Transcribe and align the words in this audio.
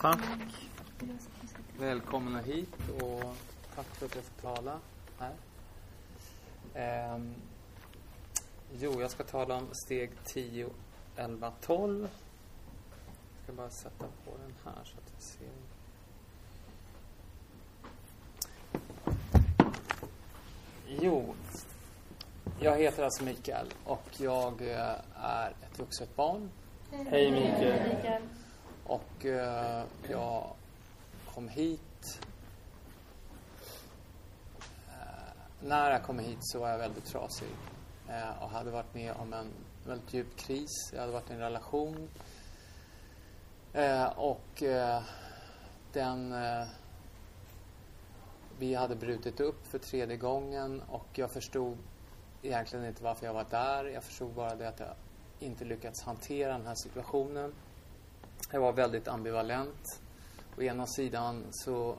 Tack. 0.00 0.20
Välkomna 1.78 2.40
hit 2.40 2.74
och 3.00 3.22
tack 3.74 3.86
för 3.86 4.06
att 4.06 4.14
jag 4.14 4.24
får 4.24 4.54
tala 4.54 4.78
här. 5.18 5.34
Ehm, 6.74 7.34
jo, 8.72 9.00
jag 9.00 9.10
ska 9.10 9.24
tala 9.24 9.56
om 9.56 9.68
steg 9.72 10.10
10, 10.24 10.68
11, 11.16 11.52
12. 11.60 12.00
Jag 12.00 13.44
ska 13.44 13.52
bara 13.52 13.70
sätta 13.70 14.04
på 14.24 14.30
den 14.38 14.54
här 14.64 14.84
så 14.84 14.98
att 14.98 15.12
vi 15.16 15.22
ser. 15.22 15.48
Jo, 21.00 21.34
jag 22.60 22.78
heter 22.78 23.04
alltså 23.04 23.24
Mikael 23.24 23.66
och 23.84 24.08
jag 24.18 24.62
eh, 24.62 24.96
är 25.14 25.50
ett 25.50 25.78
vuxet 25.78 26.16
barn. 26.16 26.50
Hej 26.90 27.30
Mikael. 27.30 28.22
Och 28.90 29.26
eh, 29.26 29.84
jag 30.08 30.46
kom 31.34 31.48
hit. 31.48 32.20
Eh, 34.88 35.32
när 35.60 35.90
jag 35.90 36.02
kom 36.02 36.18
hit 36.18 36.38
så 36.40 36.58
var 36.58 36.68
jag 36.68 36.78
väldigt 36.78 37.04
trasig. 37.04 37.48
Eh, 38.08 38.42
och 38.42 38.50
hade 38.50 38.70
varit 38.70 38.94
med 38.94 39.12
om 39.12 39.32
en 39.32 39.46
väldigt 39.86 40.14
djup 40.14 40.36
kris. 40.36 40.92
Jag 40.92 41.00
hade 41.00 41.12
varit 41.12 41.30
i 41.30 41.32
en 41.32 41.38
relation. 41.38 42.08
Eh, 43.72 44.18
och 44.18 44.62
eh, 44.62 45.02
den... 45.92 46.32
Eh, 46.32 46.66
vi 48.58 48.74
hade 48.74 48.96
brutit 48.96 49.40
upp 49.40 49.66
för 49.66 49.78
tredje 49.78 50.16
gången 50.16 50.82
och 50.88 51.08
jag 51.14 51.30
förstod 51.30 51.78
egentligen 52.42 52.84
inte 52.84 53.02
varför 53.02 53.26
jag 53.26 53.34
var 53.34 53.46
där. 53.50 53.84
Jag 53.84 54.04
förstod 54.04 54.32
bara 54.32 54.54
det 54.54 54.68
att 54.68 54.80
jag 54.80 54.94
inte 55.38 55.64
lyckats 55.64 56.02
hantera 56.02 56.52
den 56.52 56.66
här 56.66 56.74
situationen. 56.74 57.54
Jag 58.52 58.60
var 58.60 58.72
väldigt 58.72 59.08
ambivalent. 59.08 60.00
Å 60.58 60.62
ena 60.62 60.86
sidan 60.86 61.44
så 61.50 61.96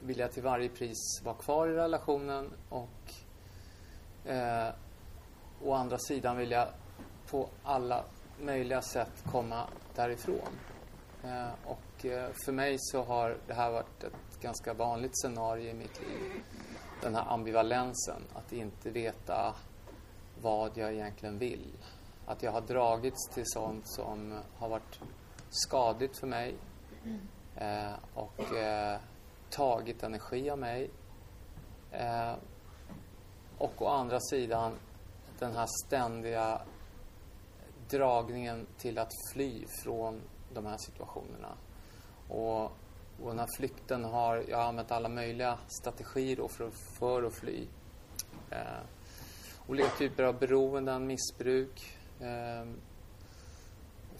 ville 0.00 0.22
jag 0.22 0.32
till 0.32 0.42
varje 0.42 0.68
pris 0.68 1.20
vara 1.24 1.34
kvar 1.34 1.68
i 1.68 1.72
relationen 1.72 2.50
och 2.68 3.12
eh, 4.24 4.68
å 5.62 5.72
andra 5.72 5.98
sidan 5.98 6.36
vill 6.36 6.50
jag 6.50 6.68
på 7.30 7.48
alla 7.62 8.04
möjliga 8.40 8.82
sätt 8.82 9.24
komma 9.30 9.68
därifrån. 9.94 10.58
Eh, 11.22 11.48
och 11.64 12.06
eh, 12.06 12.30
för 12.44 12.52
mig 12.52 12.76
så 12.78 13.02
har 13.02 13.36
det 13.46 13.54
här 13.54 13.70
varit 13.70 14.04
ett 14.04 14.40
ganska 14.40 14.74
vanligt 14.74 15.18
scenario 15.22 15.70
i 15.70 15.74
mitt 15.74 16.00
liv. 16.00 16.42
Den 17.02 17.14
här 17.14 17.24
ambivalensen, 17.28 18.22
att 18.34 18.52
inte 18.52 18.90
veta 18.90 19.54
vad 20.42 20.70
jag 20.74 20.92
egentligen 20.92 21.38
vill. 21.38 21.72
Att 22.26 22.42
jag 22.42 22.52
har 22.52 22.60
dragits 22.60 23.28
till 23.28 23.46
sånt 23.46 23.88
som 23.88 24.34
har 24.58 24.68
varit 24.68 25.00
skadligt 25.54 26.18
för 26.18 26.26
mig 26.26 26.54
eh, 27.56 27.92
och 28.14 28.54
eh, 28.54 28.98
tagit 29.50 30.02
energi 30.02 30.50
av 30.50 30.58
mig. 30.58 30.90
Eh, 31.92 32.32
och 33.58 33.82
å 33.82 33.88
andra 33.88 34.20
sidan 34.20 34.72
den 35.38 35.56
här 35.56 35.66
ständiga 35.86 36.60
dragningen 37.90 38.66
till 38.78 38.98
att 38.98 39.10
fly 39.32 39.66
från 39.82 40.20
de 40.54 40.66
här 40.66 40.76
situationerna. 40.76 41.52
Och, 42.28 42.62
och 43.22 43.28
den 43.28 43.38
här 43.38 43.48
flykten 43.56 44.04
har 44.04 44.44
jag 44.48 44.56
har 44.56 44.64
använt 44.64 44.90
alla 44.90 45.08
möjliga 45.08 45.58
strategier 45.68 46.36
då 46.36 46.48
för, 46.48 46.70
för 46.98 47.22
att 47.22 47.34
fly. 47.34 47.66
Eh, 48.50 48.58
olika 49.66 49.88
typer 49.88 50.22
av 50.22 50.38
beroenden, 50.38 51.06
missbruk. 51.06 51.98
Eh, 52.20 52.66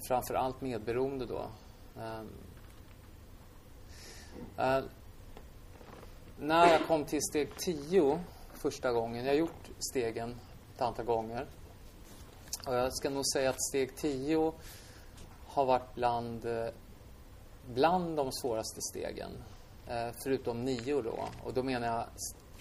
Framför 0.08 0.34
allt 0.34 0.60
medberoende 0.60 1.26
då. 1.26 1.46
Uh, 4.58 4.84
när 6.38 6.66
jag 6.72 6.86
kom 6.86 7.04
till 7.04 7.22
steg 7.22 7.56
10 7.56 8.20
första 8.54 8.92
gången, 8.92 9.24
jag 9.24 9.32
har 9.32 9.38
gjort 9.38 9.70
stegen 9.78 10.36
ett 10.74 10.82
antal 10.82 11.04
gånger. 11.04 11.46
Och 12.66 12.74
jag 12.74 12.94
ska 12.94 13.10
nog 13.10 13.26
säga 13.32 13.50
att 13.50 13.62
steg 13.62 13.96
10 13.96 14.52
har 15.46 15.64
varit 15.64 15.94
bland, 15.94 16.44
eh, 16.44 16.66
bland 17.66 18.16
de 18.16 18.32
svåraste 18.32 18.80
stegen. 18.80 19.30
Uh, 19.88 20.12
förutom 20.22 20.64
9 20.64 21.02
då. 21.02 21.28
Och 21.44 21.54
då 21.54 21.62
menar 21.62 21.86
jag 21.86 22.04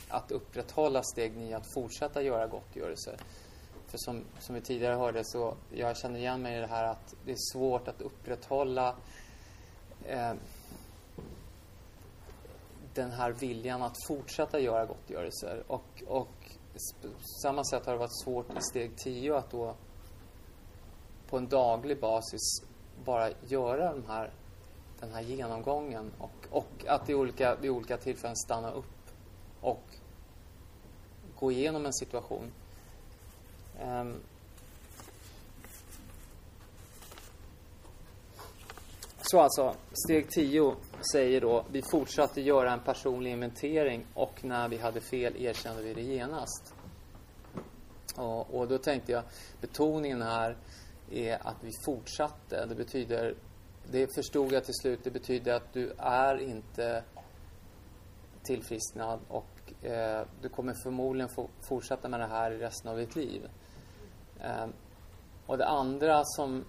att 0.10 0.32
upprätthålla 0.32 1.04
steg 1.04 1.38
9, 1.38 1.58
att 1.58 1.74
fortsätta 1.74 2.22
göra 2.22 2.48
gottgörelse. 2.48 3.18
För 3.94 3.98
som, 3.98 4.24
som 4.40 4.56
vi 4.56 4.62
tidigare 4.62 4.96
hörde 4.96 5.24
så 5.24 5.56
jag 5.74 5.98
känner 5.98 6.20
igen 6.20 6.42
mig 6.42 6.58
i 6.58 6.60
det 6.60 6.68
här 6.68 6.84
att 6.84 7.16
det 7.26 7.32
är 7.32 7.54
svårt 7.54 7.88
att 7.88 8.02
upprätthålla 8.02 8.96
eh, 10.06 10.34
den 12.94 13.12
här 13.12 13.32
viljan 13.32 13.82
att 13.82 13.96
fortsätta 14.08 14.60
göra 14.60 14.86
gottgörelser. 14.86 15.64
Och, 15.68 16.04
och 16.08 16.28
på 17.02 17.08
samma 17.42 17.64
sätt 17.64 17.86
har 17.86 17.94
det 17.94 18.00
varit 18.00 18.24
svårt 18.24 18.58
i 18.58 18.62
steg 18.62 18.98
10 18.98 19.38
att 19.38 19.52
då 19.52 19.76
på 21.30 21.38
en 21.38 21.48
daglig 21.48 22.00
basis 22.00 22.62
bara 23.06 23.30
göra 23.48 23.94
de 23.94 24.06
här, 24.08 24.32
den 25.00 25.14
här 25.14 25.22
genomgången 25.22 26.12
och, 26.18 26.48
och 26.50 26.86
att 26.88 27.10
i 27.10 27.14
olika, 27.14 27.56
vid 27.56 27.72
olika 27.72 27.98
tillfällen 27.98 28.36
stanna 28.36 28.72
upp 28.72 29.12
och 29.62 29.84
gå 31.40 31.52
igenom 31.52 31.86
en 31.86 31.94
situation 31.94 32.52
Um, 33.84 34.22
så 39.22 39.40
alltså, 39.40 39.76
steg 40.06 40.30
10 40.30 40.76
säger 41.12 41.42
då, 41.42 41.66
vi 41.72 41.82
fortsatte 41.92 42.42
göra 42.42 42.74
en 42.74 42.80
personlig 42.80 43.32
inventering 43.32 44.06
och 44.14 44.44
när 44.44 44.70
vi 44.70 44.78
hade 44.78 45.02
fel 45.02 45.36
erkände 45.38 45.82
vi 45.82 45.94
det 45.94 46.02
genast. 46.02 46.74
Och, 48.16 48.56
och 48.56 48.68
då 48.68 48.78
tänkte 48.78 49.12
jag, 49.12 49.24
betoningen 49.62 50.22
här 50.22 50.58
är 51.12 51.48
att 51.48 51.58
vi 51.62 51.72
fortsatte. 51.86 52.66
Det 52.66 52.76
betyder, 52.76 53.36
det 53.92 54.08
förstod 54.16 54.52
jag 54.52 54.66
till 54.66 54.74
slut, 54.74 55.00
det 55.04 55.12
betyder 55.12 55.54
att 55.54 55.74
du 55.74 55.92
är 55.98 56.42
inte 56.42 57.04
tillfrisknad 58.44 59.20
och 59.28 59.86
eh, 59.86 60.26
du 60.42 60.50
kommer 60.50 60.74
förmodligen 60.84 61.30
få 61.30 61.50
fortsätta 61.70 62.10
med 62.10 62.20
det 62.20 62.28
här 62.28 62.52
i 62.52 62.58
resten 62.58 62.92
av 62.92 62.98
ditt 62.98 63.16
liv. 63.16 63.50
Eh, 64.44 64.68
och 65.46 65.58
det 65.58 65.68
andra 65.68 66.22
som 66.26 66.66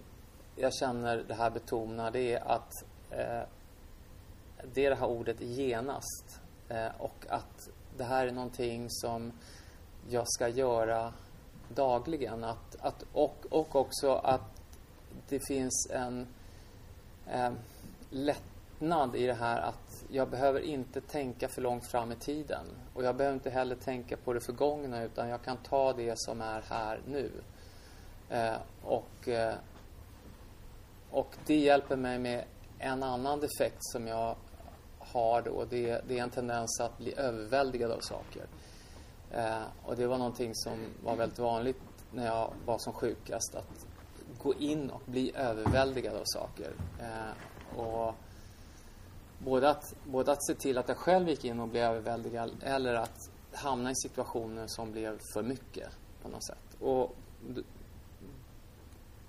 jag 0.56 0.74
känner 0.74 1.24
det 1.28 1.34
här 1.34 1.50
betonar 1.50 2.10
det 2.10 2.32
är 2.32 2.48
att 2.48 2.72
eh, 3.10 3.42
det 4.74 4.86
är 4.86 4.90
det 4.90 4.96
här 4.96 5.06
ordet 5.06 5.40
genast. 5.40 6.40
Eh, 6.68 6.88
och 6.98 7.26
att 7.28 7.68
det 7.96 8.04
här 8.04 8.26
är 8.26 8.32
någonting 8.32 8.86
som 8.90 9.32
jag 10.08 10.24
ska 10.28 10.48
göra 10.48 11.12
dagligen. 11.68 12.44
Att, 12.44 12.76
att, 12.80 13.04
och, 13.12 13.46
och 13.50 13.76
också 13.76 14.14
att 14.14 14.62
det 15.28 15.40
finns 15.48 15.90
en 15.90 16.26
eh, 17.30 17.52
lättnad 18.10 19.16
i 19.16 19.26
det 19.26 19.34
här 19.34 19.60
att 19.60 20.04
jag 20.08 20.28
behöver 20.28 20.60
inte 20.60 21.00
tänka 21.00 21.48
för 21.48 21.62
långt 21.62 21.90
fram 21.90 22.12
i 22.12 22.16
tiden. 22.16 22.66
Och 22.94 23.04
jag 23.04 23.16
behöver 23.16 23.34
inte 23.34 23.50
heller 23.50 23.76
tänka 23.76 24.16
på 24.16 24.32
det 24.32 24.40
förgångna 24.40 25.02
utan 25.02 25.28
jag 25.28 25.42
kan 25.42 25.56
ta 25.56 25.92
det 25.92 26.14
som 26.16 26.40
är 26.40 26.62
här 26.68 27.00
nu. 27.06 27.30
Eh, 28.30 28.56
och, 28.82 29.28
eh, 29.28 29.54
och 31.10 31.36
det 31.46 31.56
hjälper 31.56 31.96
mig 31.96 32.18
med 32.18 32.44
en 32.78 33.02
annan 33.02 33.40
defekt 33.40 33.78
som 33.80 34.06
jag 34.06 34.36
har 34.98 35.42
då. 35.42 35.64
Det, 35.64 36.00
det 36.08 36.18
är 36.18 36.22
en 36.22 36.30
tendens 36.30 36.80
att 36.80 36.98
bli 36.98 37.14
överväldigad 37.16 37.90
av 37.90 38.00
saker. 38.00 38.46
Eh, 39.30 39.62
och 39.84 39.96
det 39.96 40.06
var 40.06 40.18
någonting 40.18 40.54
som 40.54 40.72
var 41.04 41.16
väldigt 41.16 41.38
vanligt 41.38 41.80
när 42.12 42.26
jag 42.26 42.50
var 42.66 42.78
som 42.78 42.92
sjukast. 42.92 43.54
Att 43.54 43.86
gå 44.38 44.54
in 44.54 44.90
och 44.90 45.02
bli 45.06 45.32
överväldigad 45.36 46.14
av 46.14 46.24
saker. 46.24 46.72
Eh, 47.00 47.78
och 47.80 48.14
både 49.38 49.70
att, 49.70 49.94
både 50.04 50.32
att 50.32 50.46
se 50.46 50.54
till 50.54 50.78
att 50.78 50.88
jag 50.88 50.96
själv 50.96 51.28
gick 51.28 51.44
in 51.44 51.60
och 51.60 51.68
blev 51.68 51.84
överväldigad 51.84 52.50
eller 52.62 52.94
att 52.94 53.30
hamna 53.52 53.90
i 53.90 53.94
situationer 53.94 54.64
som 54.66 54.92
blev 54.92 55.18
för 55.34 55.42
mycket 55.42 55.88
på 56.22 56.28
något 56.28 56.44
sätt. 56.44 56.80
Och 56.80 57.16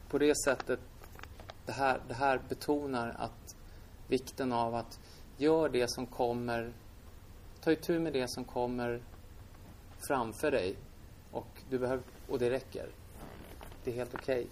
på 0.10 0.18
det 0.18 0.38
sättet, 0.46 0.80
det 1.66 1.72
här, 1.72 2.02
det 2.08 2.14
här 2.14 2.42
betonar 2.50 3.16
att 3.18 3.56
vikten 4.08 4.54
av 4.54 4.76
att 4.76 5.00
gör 5.38 5.70
det 5.70 5.92
som 5.92 6.06
kommer, 6.06 6.74
ta 7.62 7.72
itu 7.72 8.00
med 8.00 8.14
det 8.14 8.30
som 8.30 8.44
kommer 8.44 9.02
framför 10.08 10.52
dig 10.52 10.76
och, 11.32 11.48
du 11.70 11.80
behöver, 11.80 12.04
och 12.30 12.40
det 12.40 12.50
räcker. 12.50 12.90
Det 13.84 13.92
är 13.92 13.96
helt 13.96 14.16
okej. 14.16 14.48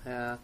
Okay. 0.00 0.12
Eh, 0.12 0.34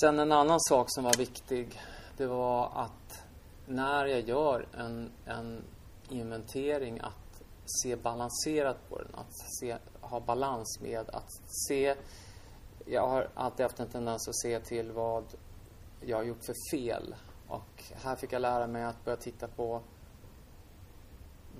sen 0.00 0.18
en 0.18 0.32
annan 0.32 0.60
sak 0.60 0.86
som 0.88 1.04
var 1.04 1.16
viktig, 1.16 1.80
det 2.16 2.26
var 2.26 2.70
att 2.74 3.22
när 3.66 4.06
jag 4.06 4.20
gör 4.20 4.66
en, 4.72 5.10
en 5.24 5.62
inventering 6.08 7.00
att 7.00 7.42
se 7.82 7.96
balanserat 7.96 8.88
på 8.88 8.98
den. 8.98 9.14
Att 9.14 9.32
se 9.60 9.76
ha 10.12 10.20
balans 10.20 10.80
med 10.80 11.10
att 11.10 11.30
se... 11.68 11.94
Jag 12.86 13.08
har 13.08 13.28
alltid 13.34 13.64
haft 13.64 13.80
en 13.80 13.88
tendens 13.88 14.28
att 14.28 14.36
se 14.36 14.60
till 14.60 14.92
vad 14.92 15.24
jag 16.00 16.16
har 16.16 16.24
gjort 16.24 16.44
för 16.44 16.54
fel. 16.76 17.14
Och 17.48 17.82
här 17.94 18.16
fick 18.16 18.32
jag 18.32 18.42
lära 18.42 18.66
mig 18.66 18.84
att 18.84 19.04
börja 19.04 19.16
titta 19.16 19.48
på 19.48 19.82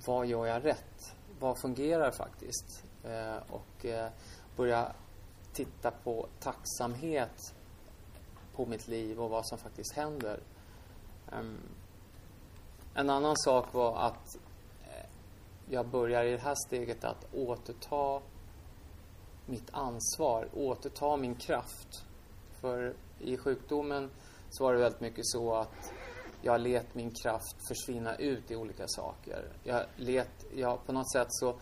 vad 0.06 0.26
gör 0.26 0.46
jag 0.46 0.64
rätt? 0.64 1.16
Vad 1.40 1.58
fungerar 1.58 2.10
faktiskt? 2.10 2.84
Eh, 3.04 3.36
och 3.50 3.84
eh, 3.84 4.10
börja 4.56 4.92
titta 5.52 5.90
på 5.90 6.26
tacksamhet 6.40 7.54
på 8.54 8.66
mitt 8.66 8.88
liv 8.88 9.20
och 9.20 9.30
vad 9.30 9.46
som 9.46 9.58
faktiskt 9.58 9.92
händer. 9.92 10.40
Um, 11.32 11.58
en 12.94 13.10
annan 13.10 13.36
sak 13.36 13.74
var 13.74 13.96
att 13.96 14.36
eh, 14.82 15.06
jag 15.68 15.86
börjar 15.86 16.24
i 16.24 16.30
det 16.30 16.42
här 16.42 16.54
steget 16.66 17.04
att 17.04 17.34
återta 17.34 18.20
mitt 19.46 19.70
ansvar, 19.72 20.48
återta 20.54 21.16
min 21.16 21.34
kraft. 21.34 22.04
För 22.60 22.94
i 23.18 23.36
sjukdomen 23.36 24.10
så 24.50 24.64
var 24.64 24.72
det 24.72 24.78
väldigt 24.78 25.00
mycket 25.00 25.26
så 25.26 25.54
att 25.54 25.92
jag 26.42 26.60
let 26.60 26.94
min 26.94 27.10
kraft 27.10 27.56
försvinna 27.68 28.16
ut 28.16 28.50
i 28.50 28.56
olika 28.56 28.84
saker. 28.88 29.48
Jag 29.64 29.84
let, 29.96 30.46
jag, 30.54 30.86
på 30.86 30.92
något 30.92 31.12
sätt 31.12 31.26
så 31.30 31.54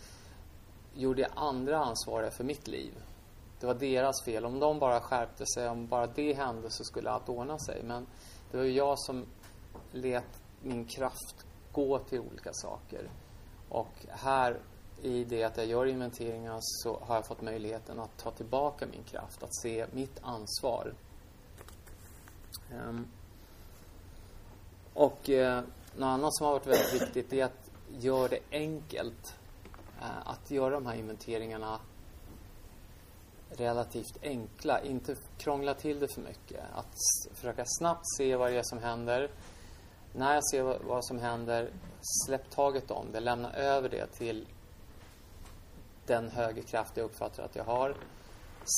gjorde 0.95 1.23
jag 1.23 1.31
andra 1.35 1.79
ansvariga 1.79 2.31
för 2.31 2.45
mitt 2.45 2.69
liv. 2.69 2.93
Det 3.61 3.67
var 3.67 3.75
deras 3.75 4.25
fel. 4.25 4.45
Om 4.45 4.59
de 4.59 4.79
bara 4.79 5.01
skärpte 5.01 5.47
sig, 5.47 5.69
om 5.69 5.87
bara 5.87 6.07
det 6.07 6.33
hände 6.33 6.71
så 6.71 6.85
skulle 6.85 7.11
allt 7.11 7.29
ordna 7.29 7.59
sig. 7.59 7.83
Men 7.83 8.07
det 8.51 8.57
var 8.57 8.65
ju 8.65 8.73
jag 8.73 8.99
som 8.99 9.27
let 9.93 10.41
min 10.63 10.85
kraft 10.85 11.47
gå 11.73 11.99
till 11.99 12.21
olika 12.21 12.53
saker. 12.53 13.11
Och 13.69 14.07
här 14.09 14.61
i 15.03 15.25
det 15.25 15.45
att 15.45 15.57
jag 15.57 15.67
gör 15.67 15.87
inventeringar 15.87 16.59
så 16.61 16.99
har 17.03 17.15
jag 17.15 17.27
fått 17.27 17.43
möjligheten 17.43 18.01
att 18.01 18.19
ta 18.19 18.31
tillbaka 18.31 18.87
min 18.87 19.03
kraft, 19.03 19.43
att 19.43 19.57
se 19.57 19.87
mitt 19.93 20.19
ansvar. 20.23 20.95
Um, 22.73 23.07
och 24.95 25.31
eh, 25.31 25.63
något 25.97 26.07
annat 26.07 26.35
som 26.35 26.47
har 26.47 26.53
varit 26.53 26.67
väldigt 26.67 27.03
viktigt 27.03 27.33
är 27.33 27.45
att 27.45 27.71
göra 27.99 28.29
det 28.29 28.41
enkelt. 28.51 29.35
Eh, 30.01 30.29
att 30.29 30.51
göra 30.51 30.71
de 30.71 30.87
här 30.87 30.95
inventeringarna 30.95 31.81
relativt 33.51 34.19
enkla. 34.23 34.81
Inte 34.83 35.17
krångla 35.39 35.75
till 35.75 36.01
det 36.01 36.09
för 36.15 36.21
mycket. 36.21 36.65
Att 36.75 36.95
försöka 37.35 37.65
snabbt 37.67 38.03
se 38.17 38.37
vad 38.37 38.53
det 38.53 38.59
är 38.59 38.63
som 38.63 38.79
händer. 38.79 39.31
När 40.13 40.35
jag 40.35 40.51
ser 40.51 40.79
vad 40.85 41.05
som 41.05 41.19
händer, 41.19 41.71
släpp 42.01 42.51
taget 42.51 42.91
om 42.91 43.07
det. 43.13 43.21
Lämna 43.21 43.53
över 43.53 43.89
det 43.89 44.07
till 44.07 44.47
den 46.07 46.31
högre 46.31 46.63
kraft 46.63 46.97
jag 46.97 47.05
uppfattar 47.05 47.43
att 47.45 47.57
jag 47.57 47.65
har. 47.65 47.97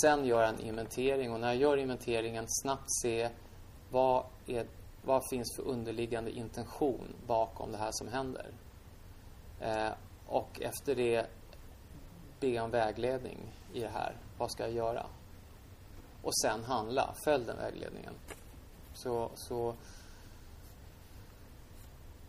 Sen 0.02 0.24
gör 0.24 0.40
jag 0.40 0.48
en 0.48 0.60
inventering 0.60 1.32
och 1.32 1.40
när 1.40 1.46
jag 1.46 1.56
gör 1.56 1.76
inventeringen 1.76 2.44
snabbt 2.48 2.86
se 3.02 3.30
vad, 3.90 4.24
är, 4.46 4.66
vad 5.04 5.22
finns 5.30 5.56
för 5.56 5.62
underliggande 5.62 6.30
intention 6.30 7.14
bakom 7.26 7.72
det 7.72 7.78
här 7.78 7.90
som 7.92 8.08
händer. 8.08 8.46
Eh, 9.60 9.90
och 10.26 10.60
efter 10.60 10.94
det 10.94 11.26
be 12.40 12.60
om 12.60 12.70
vägledning 12.70 13.38
i 13.72 13.80
det 13.80 13.88
här. 13.88 14.16
Vad 14.38 14.50
ska 14.50 14.62
jag 14.62 14.72
göra? 14.72 15.06
Och 16.22 16.38
sen 16.38 16.64
handla. 16.64 17.14
Följ 17.24 17.44
den 17.44 17.56
vägledningen. 17.56 18.14
Så, 18.94 19.30
så 19.34 19.74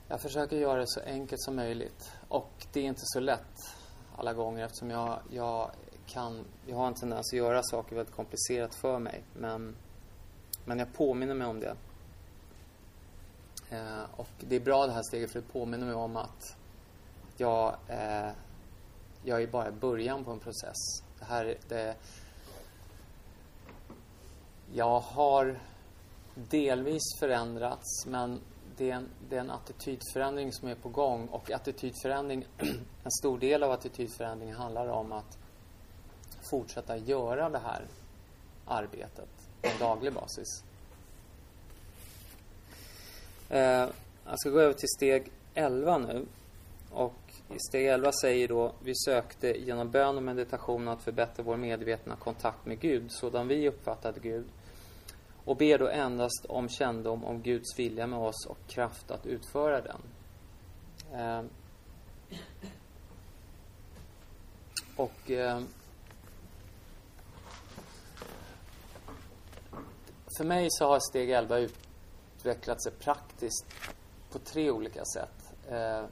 jag 0.08 0.22
försöker 0.22 0.58
göra 0.58 0.80
det 0.80 0.88
så 0.88 1.02
enkelt 1.02 1.42
som 1.42 1.56
möjligt. 1.56 2.12
Och 2.28 2.52
det 2.74 2.80
är 2.80 2.84
inte 2.84 3.02
så 3.04 3.20
lätt 3.20 3.76
alla 4.18 4.34
gånger 4.34 4.66
eftersom 4.66 4.90
jag, 4.90 5.20
jag 5.30 5.72
kan, 6.08 6.46
jag 6.68 6.76
har 6.76 6.88
en 6.88 6.94
tendens 6.94 7.34
att 7.34 7.38
göra 7.38 7.64
saker 7.64 7.96
väldigt 7.96 8.16
komplicerat 8.16 8.76
för 8.76 9.00
mig. 9.00 9.24
Men, 9.34 9.76
men 10.66 10.80
jag 10.80 10.94
påminner 10.94 11.36
mig 11.36 11.48
om 11.48 11.60
det. 11.60 11.76
Eh, 13.70 14.04
och 14.16 14.30
det 14.40 14.56
är 14.56 14.60
bra 14.60 14.88
det 14.88 14.94
här 14.94 15.04
steget 15.04 15.32
för 15.32 15.40
det 15.40 15.48
påminner 15.48 15.86
mig 15.86 15.96
om 15.96 16.18
att 16.18 16.56
jag, 17.38 17.76
eh, 17.88 18.32
jag 19.24 19.44
är 19.44 19.48
bara 19.48 19.68
i 19.68 19.72
början 19.72 20.24
på 20.24 20.32
en 20.32 20.40
process. 20.40 21.04
Det 21.20 21.26
här, 21.26 21.58
det, 21.68 21.96
jag 24.74 25.00
har 25.00 25.60
delvis 26.36 27.20
förändrats 27.20 28.06
men 28.06 28.40
det 28.78 28.92
är, 28.92 28.96
en, 28.96 29.10
det 29.30 29.36
är 29.36 29.40
en 29.40 29.52
attitydförändring 29.52 30.52
som 30.52 30.68
är 30.68 30.76
på 30.76 30.90
gång 30.90 31.28
och 31.28 31.52
attitydförändring, 31.52 32.46
en 33.04 33.12
stor 33.12 33.40
del 33.40 33.64
av 33.64 33.72
attitydförändringen 33.72 34.56
handlar 34.56 34.88
om 34.88 35.12
att 35.12 35.38
fortsätta 36.50 36.98
göra 36.98 37.50
det 37.50 37.60
här 37.60 37.86
arbetet 38.66 39.30
på 39.62 39.68
en 39.68 39.80
daglig 39.80 40.14
basis. 40.14 40.64
Eh, 43.50 43.90
jag 44.26 44.40
ska 44.40 44.50
gå 44.50 44.60
över 44.60 44.74
till 44.74 44.90
steg 44.98 45.32
11 45.54 45.98
nu. 45.98 46.26
Och 46.92 47.14
i 47.50 47.60
steg 47.70 47.88
11 47.88 48.12
säger 48.22 48.48
då 48.48 48.74
Vi 48.84 48.96
sökte 48.96 49.48
genom 49.48 49.92
bön 49.92 50.18
och 50.18 50.24
meditation 50.24 50.88
att 50.88 51.02
förbättra 51.02 51.44
vår 51.44 51.58
medvetna 51.58 52.16
kontakt 52.16 52.66
med 52.66 52.80
Gud 52.80 53.12
sådan 53.12 53.48
vi 53.48 53.68
uppfattade 53.68 54.20
Gud 54.20 54.46
och 55.46 55.58
ber 55.58 55.80
då 55.80 55.90
endast 55.90 56.46
om 56.50 56.70
kännedom 56.70 57.24
om 57.24 57.42
Guds 57.42 57.80
vilja 57.80 58.08
med 58.08 58.20
oss 58.20 58.46
och 58.46 58.58
kraft 58.68 59.12
att 59.12 59.26
utföra 59.26 59.82
den. 59.82 60.02
Eh, 61.14 61.44
och 64.96 65.32
eh, 65.32 65.62
för 70.38 70.44
mig 70.44 70.68
så 70.70 70.88
har 70.88 71.00
steg 71.00 71.32
11 71.32 71.58
utvecklat 71.58 72.84
sig 72.84 72.92
praktiskt 72.92 73.66
på 74.32 74.40
tre 74.40 74.72
olika 74.72 75.06
sätt. 75.06 75.54
Eh, 75.70 76.06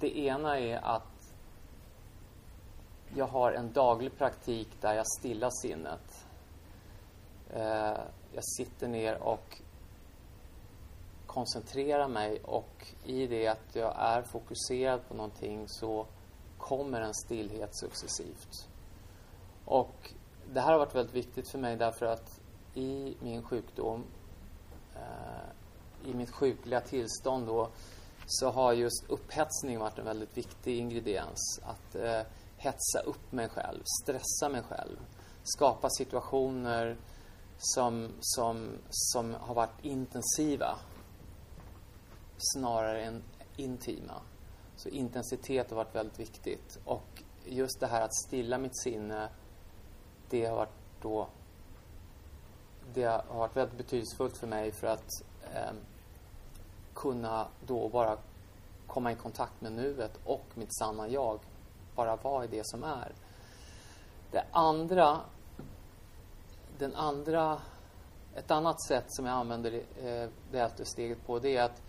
det 0.00 0.18
ena 0.18 0.58
är 0.58 0.76
att 0.76 1.32
jag 3.16 3.26
har 3.26 3.52
en 3.52 3.72
daglig 3.72 4.18
praktik 4.18 4.68
där 4.80 4.94
jag 4.94 5.06
stillar 5.18 5.50
sinnet. 5.62 6.26
Eh, 7.50 8.00
jag 8.32 8.44
sitter 8.44 8.88
ner 8.88 9.22
och 9.22 9.60
koncentrerar 11.26 12.08
mig 12.08 12.40
och 12.42 12.86
i 13.04 13.26
det 13.26 13.48
att 13.48 13.74
jag 13.76 13.94
är 13.98 14.22
fokuserad 14.22 15.08
på 15.08 15.14
någonting 15.14 15.68
så 15.68 16.06
kommer 16.58 17.00
en 17.00 17.14
stillhet 17.14 17.76
successivt. 17.76 18.68
Och 19.64 20.12
det 20.52 20.60
här 20.60 20.72
har 20.72 20.78
varit 20.78 20.94
väldigt 20.94 21.14
viktigt 21.14 21.50
för 21.50 21.58
mig 21.58 21.76
därför 21.76 22.06
att 22.06 22.40
i 22.74 23.16
min 23.20 23.42
sjukdom, 23.42 24.04
eh, 24.94 26.10
i 26.10 26.14
mitt 26.14 26.30
sjukliga 26.30 26.80
tillstånd 26.80 27.46
då, 27.46 27.68
så 28.26 28.50
har 28.50 28.72
just 28.72 29.04
upphetsning 29.08 29.78
varit 29.78 29.98
en 29.98 30.04
väldigt 30.04 30.36
viktig 30.36 30.78
ingrediens. 30.78 31.60
Att 31.62 31.94
eh, 31.94 32.20
hetsa 32.56 33.00
upp 33.04 33.32
mig 33.32 33.48
själv, 33.48 33.82
stressa 34.02 34.48
mig 34.48 34.62
själv, 34.62 34.96
skapa 35.42 35.90
situationer 35.90 36.96
som, 37.64 38.08
som, 38.20 38.78
som 38.90 39.34
har 39.34 39.54
varit 39.54 39.84
intensiva 39.84 40.78
snarare 42.38 43.04
än 43.04 43.22
intima. 43.56 44.22
Så 44.76 44.88
intensitet 44.88 45.70
har 45.70 45.76
varit 45.76 45.94
väldigt 45.94 46.20
viktigt. 46.20 46.78
Och 46.84 47.22
just 47.44 47.80
det 47.80 47.86
här 47.86 48.02
att 48.02 48.14
stilla 48.14 48.58
mitt 48.58 48.82
sinne, 48.82 49.28
det 50.30 50.46
har 50.46 50.56
varit 50.56 50.74
då 51.02 51.28
det 52.94 53.04
har 53.04 53.38
varit 53.38 53.56
väldigt 53.56 53.78
betydelsefullt 53.78 54.38
för 54.38 54.46
mig 54.46 54.72
för 54.72 54.86
att 54.86 55.08
eh, 55.54 55.72
kunna 56.94 57.46
då 57.66 57.88
bara 57.88 58.18
komma 58.86 59.12
i 59.12 59.14
kontakt 59.14 59.60
med 59.60 59.72
nuet 59.72 60.20
och 60.24 60.44
mitt 60.54 60.74
sanna 60.74 61.08
jag. 61.08 61.40
Bara 61.94 62.16
vara 62.16 62.44
i 62.44 62.48
det 62.48 62.66
som 62.66 62.84
är. 62.84 63.12
Det 64.30 64.44
andra, 64.50 65.20
den 66.78 66.94
andra, 66.94 67.60
ett 68.34 68.50
annat 68.50 68.82
sätt 68.82 69.04
som 69.08 69.26
jag 69.26 69.34
använder 69.34 69.72
eh, 69.74 70.28
det 70.50 70.58
elfte 70.58 70.84
steget 70.84 71.26
på 71.26 71.38
det 71.38 71.56
är 71.56 71.62
att 71.62 71.82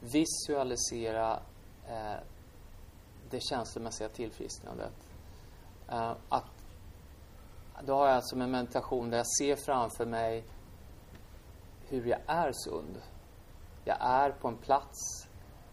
visualisera 0.00 1.40
eh, 1.88 2.20
det 3.30 3.40
känslomässiga 3.40 4.08
tillfrisknandet. 4.08 4.94
Eh, 5.88 6.12
att, 6.28 6.44
då 7.84 7.94
har 7.94 8.06
jag 8.06 8.16
alltså 8.16 8.36
en 8.36 8.50
meditation 8.50 9.10
där 9.10 9.16
jag 9.16 9.26
ser 9.38 9.56
framför 9.56 10.06
mig 10.06 10.44
hur 11.88 12.06
jag 12.06 12.20
är 12.26 12.52
sund 12.52 13.02
jag 13.86 13.96
är 14.00 14.30
på 14.30 14.48
en 14.48 14.56
plats 14.56 15.28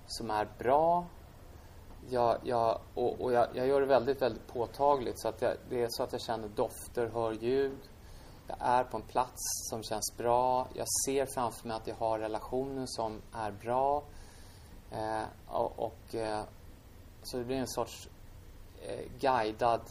som 0.07 0.31
är 0.31 0.47
bra. 0.57 1.05
Jag, 2.09 2.37
jag, 2.43 2.79
och, 2.93 3.21
och 3.21 3.33
jag, 3.33 3.47
jag, 3.53 3.67
gör 3.67 3.81
det 3.81 3.87
väldigt, 3.87 4.21
väldigt 4.21 4.47
påtagligt. 4.47 5.19
Så 5.19 5.27
att 5.27 5.41
jag, 5.41 5.53
det 5.69 5.83
är 5.83 5.87
så 5.89 6.03
att 6.03 6.11
jag 6.11 6.21
känner 6.21 6.47
dofter, 6.47 7.07
hör 7.13 7.31
ljud. 7.31 7.77
Jag 8.47 8.57
är 8.59 8.83
på 8.83 8.97
en 8.97 9.03
plats 9.03 9.41
som 9.69 9.83
känns 9.83 10.13
bra. 10.17 10.67
Jag 10.73 10.87
ser 11.05 11.25
framför 11.25 11.67
mig 11.67 11.77
att 11.77 11.87
jag 11.87 11.95
har 11.95 12.19
relationer 12.19 12.85
som 12.87 13.21
är 13.33 13.51
bra. 13.51 14.03
Eh, 14.91 15.23
och, 15.47 15.79
och 15.79 16.15
eh, 16.15 16.43
Så 17.23 17.37
det 17.37 17.43
blir 17.43 17.57
en 17.57 17.67
sorts 17.67 18.09
eh, 18.81 19.11
guidad 19.19 19.81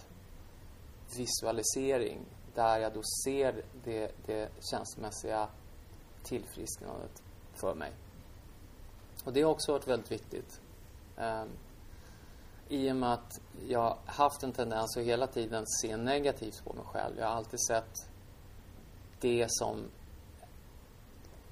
visualisering 1.17 2.19
där 2.55 2.79
jag 2.79 2.93
då 2.95 3.03
ser 3.25 3.65
det, 3.85 4.13
det 4.27 4.49
känslomässiga 4.71 5.49
tillfrisknandet 6.23 7.23
för 7.55 7.75
mig. 7.75 7.93
Och 9.25 9.33
det 9.33 9.43
har 9.43 9.51
också 9.51 9.73
varit 9.73 9.89
väldigt 9.89 10.13
viktigt. 10.13 10.61
Um, 11.17 11.49
I 12.69 12.93
och 12.93 12.97
med 12.97 13.13
att 13.13 13.41
jag 13.69 13.97
haft 14.07 14.43
en 14.43 14.53
tendens 14.53 14.97
att 14.97 15.03
hela 15.03 15.27
tiden 15.27 15.65
se 15.67 15.97
negativt 15.97 16.65
på 16.65 16.73
mig 16.73 16.85
själv. 16.85 17.19
Jag 17.19 17.27
har 17.27 17.35
alltid 17.35 17.61
sett 17.67 18.12
det 19.23 19.47
som 19.49 19.85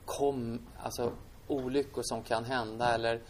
kom, 0.05 0.61
alltså 0.79 1.13
olyckor 1.47 2.03
som 2.05 2.23
kan 2.23 2.45
hända 2.45 2.95
eller 2.95 3.21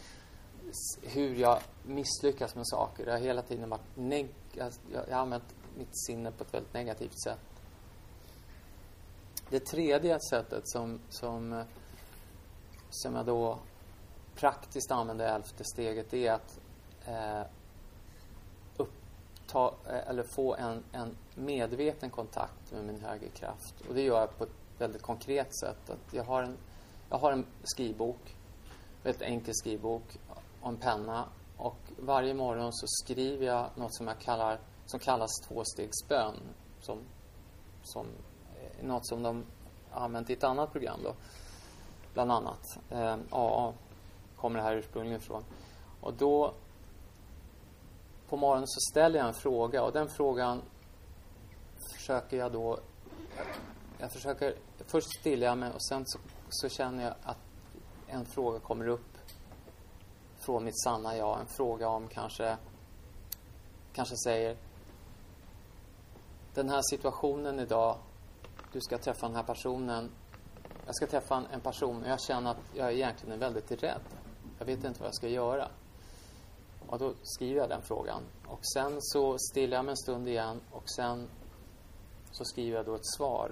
hur 1.01 1.35
jag 1.35 1.59
misslyckas 1.83 2.55
med 2.55 2.67
saker. 2.67 3.05
Jag 3.05 3.13
har 3.13 3.19
hela 3.19 3.41
tiden 3.41 3.69
varit 3.69 3.95
neg 3.95 4.29
jag, 4.53 4.73
jag 4.93 5.15
har 5.15 5.21
använt 5.21 5.55
mitt 5.77 6.05
sinne 6.05 6.31
på 6.31 6.43
ett 6.43 6.53
väldigt 6.53 6.73
negativt 6.73 7.21
sätt. 7.23 7.39
Det 9.49 9.59
tredje 9.59 10.19
sättet 10.29 10.69
som, 10.69 10.99
som, 11.09 11.63
som 12.89 13.15
jag 13.15 13.25
då 13.25 13.59
praktiskt 14.35 14.91
använder 14.91 15.35
elfte 15.35 15.63
steget 15.63 16.13
är 16.13 16.31
att 16.31 16.59
eh, 17.05 17.41
ta, 19.51 19.73
eh, 19.87 20.09
eller 20.09 20.23
få 20.23 20.55
en, 20.55 20.83
en 20.91 21.17
medveten 21.35 22.09
kontakt 22.09 22.71
med 22.71 22.85
min 22.85 23.01
högre 23.01 23.27
kraft. 23.27 23.81
Och 23.89 23.95
det 23.95 24.01
gör 24.01 24.19
jag 24.19 24.37
på 24.37 24.43
ett 24.43 24.55
väldigt 24.77 25.01
konkret 25.01 25.59
sätt. 25.59 25.89
Att 25.89 26.13
jag, 26.13 26.23
har 26.23 26.43
en, 26.43 26.57
jag 27.09 27.17
har 27.17 27.31
en 27.31 27.45
skrivbok, 27.63 28.35
väldigt 29.03 29.21
enkel 29.21 29.53
skrivbok 29.55 30.17
och 30.61 30.69
en 30.69 30.77
penna. 30.77 31.25
Och 31.57 31.77
varje 31.99 32.33
morgon 32.33 32.73
så 32.73 32.85
skriver 32.87 33.45
jag 33.45 33.69
något 33.75 33.95
som 33.95 34.07
jag 34.07 34.19
kallar 34.19 34.59
som 34.85 34.99
kallas 34.99 35.31
tvåstegsbön. 35.47 36.35
Som, 36.81 36.99
som 37.83 38.07
eh, 38.55 38.85
något 38.85 39.07
som 39.07 39.23
de 39.23 39.45
använt 39.91 40.29
i 40.29 40.33
ett 40.33 40.43
annat 40.43 40.71
program 40.71 40.99
då. 41.03 41.13
Bland 42.13 42.31
annat. 42.31 42.79
Eh, 42.89 43.17
AA 43.29 43.73
kommer 44.35 44.59
det 44.59 44.65
här 44.65 44.75
ursprungligen 44.75 45.21
ifrån. 45.21 45.43
Och 46.01 46.13
då 46.13 46.53
på 48.31 48.37
morgonen 48.37 48.67
så 48.67 48.79
ställer 48.91 49.19
jag 49.19 49.27
en 49.27 49.33
fråga 49.33 49.83
och 49.83 49.93
den 49.93 50.09
frågan 50.09 50.61
försöker 51.95 52.37
jag 52.37 52.51
då 52.51 52.79
jag 53.99 54.11
försöker 54.11 54.55
först 54.85 55.07
stilla 55.19 55.45
jag 55.45 55.57
mig 55.57 55.71
och 55.71 55.83
sen 55.83 56.03
så, 56.05 56.19
så, 56.49 56.69
känner 56.69 57.03
jag 57.03 57.13
att 57.23 57.37
en 58.07 58.25
fråga 58.25 58.59
kommer 58.59 58.87
upp 58.87 59.17
från 60.39 60.63
mitt 60.63 60.81
sanna 60.83 61.17
jag. 61.17 61.39
En 61.39 61.47
fråga 61.47 61.89
om 61.89 62.07
kanske 62.07 62.57
kanske 63.93 64.15
säger 64.17 64.57
den 66.53 66.69
här 66.69 66.81
situationen 66.89 67.59
idag 67.59 67.97
du 68.73 68.81
ska 68.81 68.97
träffa 68.97 69.27
den 69.27 69.35
här 69.35 69.43
personen 69.43 70.11
jag 70.85 70.95
ska 70.95 71.07
träffa 71.07 71.43
en 71.51 71.61
person 71.61 72.03
och 72.03 72.09
jag 72.09 72.21
känner 72.21 72.51
att 72.51 72.61
jag 72.73 72.93
egentligen 72.93 73.33
är 73.33 73.37
väldigt 73.37 73.83
rädd. 73.83 74.01
Jag 74.59 74.65
vet 74.65 74.83
inte 74.83 74.99
vad 74.99 75.07
jag 75.07 75.15
ska 75.15 75.27
göra. 75.27 75.67
Och 76.91 76.99
då 76.99 77.13
skriver 77.23 77.61
jag 77.61 77.69
den 77.69 77.81
frågan. 77.81 78.23
Och 78.47 78.59
sen 78.73 78.97
så 78.99 79.37
stillar 79.37 79.77
jag 79.77 79.85
mig 79.85 79.91
en 79.91 79.97
stund 79.97 80.27
igen 80.27 80.61
och 80.71 80.89
sen 80.89 81.29
så 82.31 82.45
skriver 82.45 82.77
jag 82.77 82.85
då 82.85 82.95
ett 82.95 83.05
svar 83.17 83.51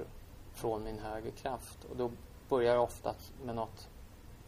från 0.54 0.84
min 0.84 1.00
högre 1.00 1.32
kraft. 1.32 1.86
Och 1.90 1.96
då 1.96 2.12
börjar 2.50 2.74
jag 2.74 2.84
ofta 2.84 3.16
med 3.44 3.56
något 3.56 3.88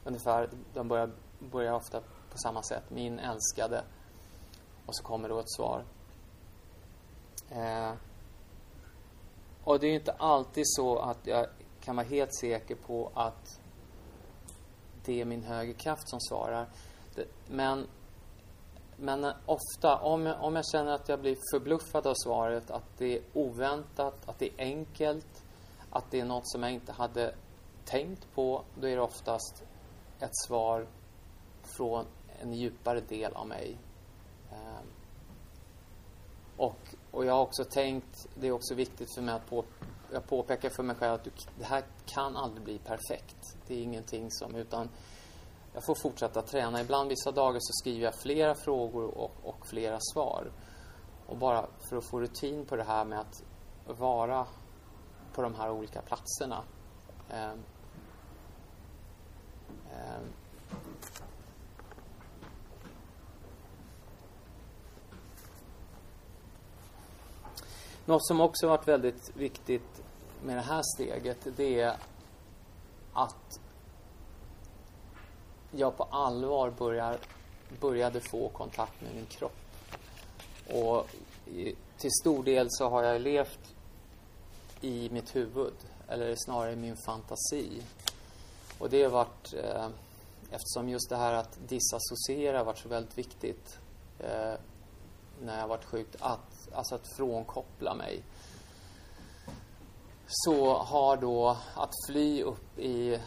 ungefär, 0.03 0.49
de 0.73 0.87
börjar, 0.87 1.11
börjar 1.39 1.73
ofta 1.73 2.01
på 2.01 2.37
samma 2.37 2.63
sätt. 2.63 2.83
Min 2.89 3.19
älskade. 3.19 3.83
Och 4.85 4.95
så 4.95 5.03
kommer 5.03 5.29
då 5.29 5.39
ett 5.39 5.51
svar. 5.51 5.83
Eh, 7.49 7.93
och 9.63 9.79
det 9.79 9.87
är 9.87 9.93
inte 9.93 10.11
alltid 10.11 10.63
så 10.67 10.99
att 10.99 11.27
jag 11.27 11.47
kan 11.81 11.95
vara 11.95 12.05
helt 12.05 12.35
säker 12.35 12.75
på 12.75 13.11
att 13.13 13.59
det 15.05 15.21
är 15.21 15.25
min 15.25 15.43
högre 15.43 15.73
kraft 15.73 16.09
som 16.09 16.19
svarar. 16.19 16.67
Men, 17.47 17.87
men 19.01 19.33
ofta, 19.45 19.97
om 19.97 20.25
jag, 20.25 20.43
om 20.43 20.55
jag 20.55 20.65
känner 20.65 20.91
att 20.91 21.09
jag 21.09 21.19
blir 21.19 21.37
förbluffad 21.51 22.07
av 22.07 22.13
svaret, 22.13 22.71
att 22.71 22.97
det 22.97 23.17
är 23.17 23.23
oväntat, 23.33 24.29
att 24.29 24.39
det 24.39 24.45
är 24.45 24.53
enkelt, 24.57 25.43
att 25.89 26.11
det 26.11 26.19
är 26.19 26.25
något 26.25 26.49
som 26.51 26.63
jag 26.63 26.71
inte 26.71 26.91
hade 26.91 27.35
tänkt 27.85 28.27
på, 28.35 28.63
då 28.79 28.87
är 28.87 28.95
det 28.95 29.01
oftast 29.01 29.63
ett 30.19 30.37
svar 30.47 30.87
från 31.63 32.05
en 32.41 32.53
djupare 32.53 32.99
del 32.99 33.33
av 33.33 33.47
mig. 33.47 33.77
Ehm, 34.51 34.85
och, 36.57 36.95
och 37.11 37.25
jag 37.25 37.33
har 37.33 37.41
också 37.41 37.63
tänkt, 37.63 38.27
det 38.35 38.47
är 38.47 38.51
också 38.51 38.75
viktigt 38.75 39.13
för 39.15 39.21
mig 39.21 39.35
att 39.35 39.49
på, 39.49 39.65
jag 40.11 40.27
påpekar 40.27 40.69
för 40.69 40.83
mig 40.83 40.95
själv 40.95 41.13
att 41.13 41.23
du, 41.23 41.31
det 41.59 41.65
här 41.65 41.83
kan 42.05 42.37
aldrig 42.37 42.63
bli 42.63 42.77
perfekt. 42.77 43.57
Det 43.67 43.73
är 43.73 43.83
ingenting 43.83 44.31
som, 44.31 44.55
utan 44.55 44.89
jag 45.73 45.85
får 45.85 45.95
fortsätta 45.95 46.41
träna. 46.41 46.81
Ibland 46.81 47.09
vissa 47.09 47.31
dagar 47.31 47.59
så 47.59 47.73
skriver 47.73 48.05
jag 48.05 48.15
flera 48.15 48.55
frågor 48.55 49.17
och, 49.17 49.31
och 49.43 49.67
flera 49.67 49.97
svar. 50.13 50.51
Och 51.25 51.37
bara 51.37 51.67
för 51.89 51.97
att 51.97 52.05
få 52.05 52.19
rutin 52.19 52.65
på 52.65 52.75
det 52.75 52.83
här 52.83 53.05
med 53.05 53.19
att 53.19 53.43
vara 53.99 54.47
på 55.33 55.41
de 55.41 55.55
här 55.55 55.71
olika 55.71 56.01
platserna. 56.01 56.63
Eh, 57.29 57.51
eh, 59.91 60.21
Något 68.05 68.27
som 68.27 68.41
också 68.41 68.67
varit 68.67 68.87
väldigt 68.87 69.35
viktigt 69.35 70.03
med 70.43 70.57
det 70.57 70.61
här 70.61 70.81
steget 70.95 71.47
det 71.57 71.81
är 71.81 71.95
att 73.13 73.59
jag 75.71 75.97
på 75.97 76.03
allvar 76.03 76.69
börjar, 76.69 77.17
började 77.79 78.21
få 78.21 78.49
kontakt 78.49 79.01
med 79.01 79.15
min 79.15 79.25
kropp. 79.25 79.57
Och 80.67 81.07
till 81.97 82.11
stor 82.21 82.43
del 82.43 82.67
så 82.69 82.89
har 82.89 83.03
jag 83.03 83.21
levt 83.21 83.75
i 84.81 85.09
mitt 85.09 85.35
huvud, 85.35 85.73
eller 86.07 86.35
snarare 86.37 86.73
i 86.73 86.75
min 86.75 86.97
fantasi. 87.05 87.81
Och 88.79 88.89
det 88.89 89.03
har 89.03 89.09
varit, 89.09 89.53
eh, 89.53 89.87
eftersom 90.51 90.89
just 90.89 91.09
det 91.09 91.17
här 91.17 91.33
att 91.33 91.59
disassociera 91.67 92.57
har 92.57 92.65
varit 92.65 92.77
så 92.77 92.89
väldigt 92.89 93.17
viktigt 93.17 93.77
eh, 94.19 94.53
när 95.41 95.59
jag 95.59 95.67
varit 95.67 95.85
sjuk, 95.85 96.07
att, 96.19 96.73
alltså 96.73 96.95
att 96.95 97.15
frånkoppla 97.17 97.95
mig. 97.95 98.23
Så 100.27 100.73
har 100.73 101.17
då 101.17 101.57
att 101.75 101.91
fly 102.07 102.43
upp 102.43 102.79
i 102.79 103.19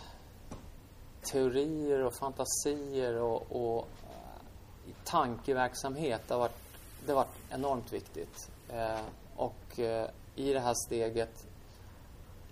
teorier 1.24 2.04
och 2.04 2.14
fantasier 2.14 3.14
och, 3.14 3.42
och 3.50 3.88
eh, 4.10 4.94
tankeverksamhet 5.04 6.22
det 6.28 6.34
har 6.34 6.40
varit, 6.40 6.58
det 7.06 7.12
har 7.12 7.16
varit 7.16 7.36
enormt 7.50 7.92
viktigt. 7.92 8.50
Eh, 8.68 9.00
och 9.36 9.78
eh, 9.78 10.10
i 10.34 10.52
det 10.52 10.60
här 10.60 10.74
steget 10.86 11.46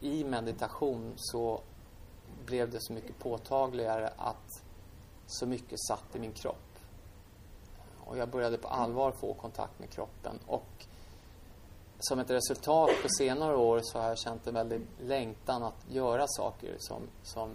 i 0.00 0.24
meditation 0.24 1.12
så 1.16 1.60
blev 2.46 2.70
det 2.70 2.78
så 2.80 2.92
mycket 2.92 3.18
påtagligare 3.18 4.12
att 4.16 4.62
så 5.26 5.46
mycket 5.46 5.80
satt 5.80 6.16
i 6.16 6.18
min 6.18 6.32
kropp. 6.32 6.56
Och 8.04 8.18
jag 8.18 8.28
började 8.28 8.58
på 8.58 8.68
allvar 8.68 9.12
få 9.12 9.34
kontakt 9.34 9.78
med 9.78 9.90
kroppen. 9.90 10.38
Och 10.46 10.86
som 11.98 12.18
ett 12.18 12.30
resultat 12.30 12.90
på 13.02 13.08
senare 13.08 13.56
år 13.56 13.80
så 13.82 13.98
har 13.98 14.08
jag 14.08 14.18
känt 14.18 14.46
en 14.46 14.54
väldig 14.54 14.80
längtan 15.00 15.62
att 15.62 15.90
göra 15.90 16.24
saker 16.28 16.76
som, 16.78 17.02
som 17.22 17.50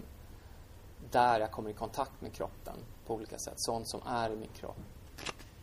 där 1.10 1.40
jag 1.40 1.50
kommer 1.50 1.70
i 1.70 1.72
kontakt 1.72 2.20
med 2.20 2.32
kroppen 2.32 2.74
på 3.06 3.14
olika 3.14 3.38
sätt. 3.38 3.54
Sånt 3.56 3.88
som 3.88 4.00
är 4.06 4.30
i 4.30 4.36
min 4.36 4.48
kropp. 4.48 4.76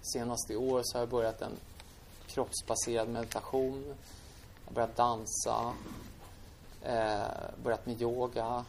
Senast 0.01 0.51
i 0.51 0.55
år 0.55 0.81
så 0.83 0.97
har 0.97 1.01
jag 1.01 1.09
börjat 1.09 1.41
en 1.41 1.57
kroppsbaserad 2.27 3.09
meditation. 3.09 3.83
Jag 3.87 4.65
har 4.65 4.73
börjat 4.73 4.95
dansa. 4.95 5.73
Eh, 6.81 7.63
börjat 7.63 7.85
med 7.85 8.01
yoga. 8.01 8.65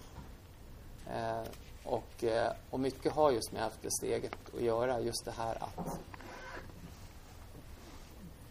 Eh, 1.06 1.42
och, 1.85 2.25
eh, 2.25 2.52
och 2.71 2.80
mycket 2.80 3.12
har 3.12 3.30
just 3.30 3.52
med 3.52 3.62
elfte 3.62 3.88
steget 3.90 4.33
att 4.54 4.61
göra. 4.61 5.00
Just 5.00 5.25
det 5.25 5.30
här 5.30 5.62
att 5.62 5.99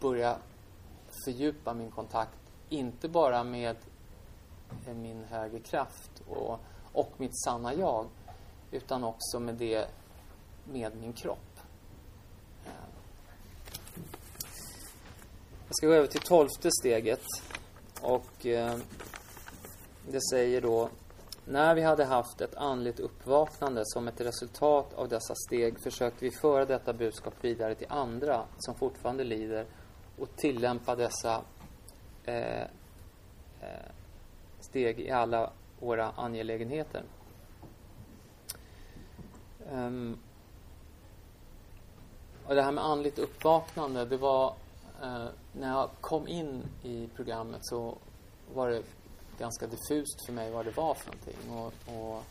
börja 0.00 0.36
fördjupa 1.24 1.74
min 1.74 1.90
kontakt. 1.90 2.38
Inte 2.68 3.08
bara 3.08 3.44
med 3.44 3.76
min 4.94 5.24
högre 5.24 5.58
kraft 5.58 6.22
och, 6.28 6.60
och 6.96 7.12
mitt 7.16 7.38
sanna 7.44 7.74
jag. 7.74 8.06
Utan 8.70 9.04
också 9.04 9.40
med 9.40 9.54
det 9.54 9.88
med 10.64 10.96
min 10.96 11.12
kropp. 11.12 11.58
Eh, 12.64 12.70
jag 15.66 15.76
ska 15.76 15.86
gå 15.86 15.92
över 15.92 16.06
till 16.06 16.20
tolfte 16.20 16.70
steget. 16.70 17.22
Och 18.00 18.46
eh, 18.46 18.76
det 20.08 20.20
säger 20.30 20.60
då 20.60 20.88
när 21.44 21.74
vi 21.74 21.82
hade 21.82 22.04
haft 22.04 22.40
ett 22.40 22.54
andligt 22.54 23.00
uppvaknande 23.00 23.82
som 23.84 24.08
ett 24.08 24.20
resultat 24.20 24.94
av 24.94 25.08
dessa 25.08 25.34
steg 25.34 25.80
försökte 25.80 26.24
vi 26.24 26.30
föra 26.30 26.64
detta 26.64 26.92
budskap 26.92 27.34
vidare 27.40 27.74
till 27.74 27.86
andra 27.90 28.44
som 28.58 28.74
fortfarande 28.74 29.24
lider 29.24 29.66
och 30.18 30.36
tillämpa 30.36 30.96
dessa 30.96 31.42
eh, 32.24 32.62
eh, 33.60 33.90
steg 34.60 35.00
i 35.00 35.10
alla 35.10 35.50
våra 35.80 36.10
angelägenheter. 36.10 37.04
Um, 39.72 40.18
och 42.46 42.54
det 42.54 42.62
här 42.62 42.72
med 42.72 42.84
andligt 42.84 43.18
uppvaknande, 43.18 44.04
det 44.04 44.16
var 44.16 44.54
uh, 45.02 45.26
när 45.52 45.68
jag 45.68 45.90
kom 46.00 46.28
in 46.28 46.62
i 46.82 47.08
programmet 47.16 47.60
så 47.62 47.98
var 48.54 48.70
det 48.70 48.82
ganska 49.38 49.66
diffust 49.66 50.26
för 50.26 50.32
mig 50.32 50.50
vad 50.50 50.64
det 50.64 50.76
var 50.76 50.94
för 50.94 51.06
någonting. 51.06 51.50
Och, 51.50 51.96
och 51.96 52.22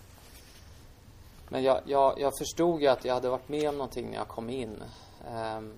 men 1.50 1.64
jag, 1.64 1.82
jag, 1.86 2.20
jag, 2.20 2.38
förstod 2.38 2.82
ju 2.82 2.88
att 2.88 3.06
jag 3.06 3.14
hade 3.14 3.30
varit 3.30 3.50
med 3.50 3.70
om 3.70 3.78
någonting 3.78 4.10
när 4.10 4.18
jag 4.18 4.28
kom 4.28 4.50
in. 4.50 4.84
Um, 5.32 5.74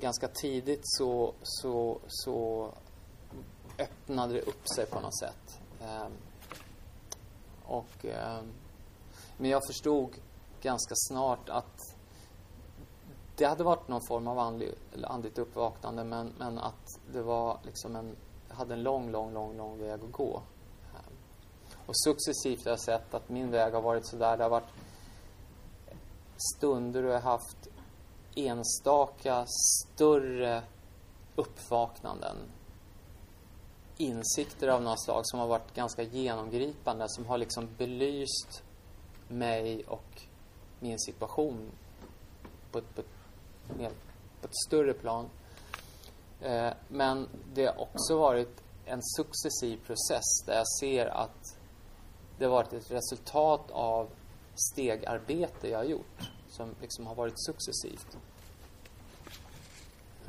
ganska 0.00 0.28
tidigt 0.28 0.80
så, 0.82 1.34
så, 1.42 2.00
så 2.08 2.68
öppnade 3.78 4.32
det 4.32 4.40
upp 4.40 4.68
sig 4.76 4.86
på 4.86 5.00
något 5.00 5.18
sätt. 5.18 5.60
Eh, 5.80 6.06
och, 7.64 8.04
eh, 8.04 8.38
men 9.36 9.50
jag 9.50 9.62
förstod 9.66 10.10
ganska 10.60 10.94
snart 10.96 11.48
att 11.48 11.94
det 13.36 13.44
hade 13.44 13.64
varit 13.64 13.88
någon 13.88 14.06
form 14.08 14.28
av 14.28 14.38
andlig, 14.38 14.74
andligt 15.04 15.38
uppvaknande 15.38 16.04
men, 16.04 16.32
men 16.38 16.58
att 16.58 16.98
det 17.12 17.22
var 17.22 17.58
liksom 17.62 17.96
en, 17.96 18.16
hade 18.48 18.74
en 18.74 18.82
lång, 18.82 19.10
lång, 19.10 19.32
lång, 19.32 19.56
lång 19.56 19.78
väg 19.78 20.00
att 20.04 20.12
gå. 20.12 20.42
Ehm, 20.94 21.14
och 21.86 21.96
successivt 21.96 22.64
har 22.64 22.70
jag 22.70 22.80
sett 22.80 23.14
att 23.14 23.28
min 23.28 23.50
väg 23.50 23.72
har 23.72 23.82
varit 23.82 24.06
sådär. 24.06 24.36
Det 24.36 24.42
har 24.42 24.50
varit 24.50 24.72
stunder 26.36 27.02
då 27.02 27.08
jag 27.08 27.20
haft 27.20 27.68
enstaka 28.34 29.44
större 29.46 30.62
uppvaknanden. 31.36 32.36
Insikter 33.96 34.68
av 34.68 34.82
något 34.82 35.04
slag 35.04 35.20
som 35.24 35.40
har 35.40 35.46
varit 35.46 35.74
ganska 35.74 36.02
genomgripande. 36.02 37.08
Som 37.08 37.26
har 37.26 37.38
liksom 37.38 37.68
belyst 37.78 38.62
mig 39.28 39.84
och 39.84 40.22
min 40.80 40.98
situation 40.98 41.70
på 42.72 42.78
ett, 42.78 42.94
på 42.94 43.00
ett, 43.00 43.94
på 44.40 44.46
ett 44.46 44.56
större 44.66 44.92
plan. 44.92 45.30
Eh, 46.40 46.72
men 46.88 47.28
det 47.54 47.66
har 47.66 47.80
också 47.80 48.18
varit 48.18 48.62
en 48.84 49.02
successiv 49.02 49.76
process 49.86 50.44
där 50.46 50.54
jag 50.54 50.68
ser 50.80 51.06
att 51.06 51.58
det 52.38 52.44
har 52.44 52.52
varit 52.52 52.72
ett 52.72 52.90
resultat 52.90 53.70
av 53.70 54.08
stegarbete 54.54 55.68
jag 55.68 55.78
har 55.78 55.84
gjort 55.84 56.30
som 56.48 56.74
liksom 56.80 57.06
har 57.06 57.14
varit 57.14 57.34
successivt. 57.36 58.18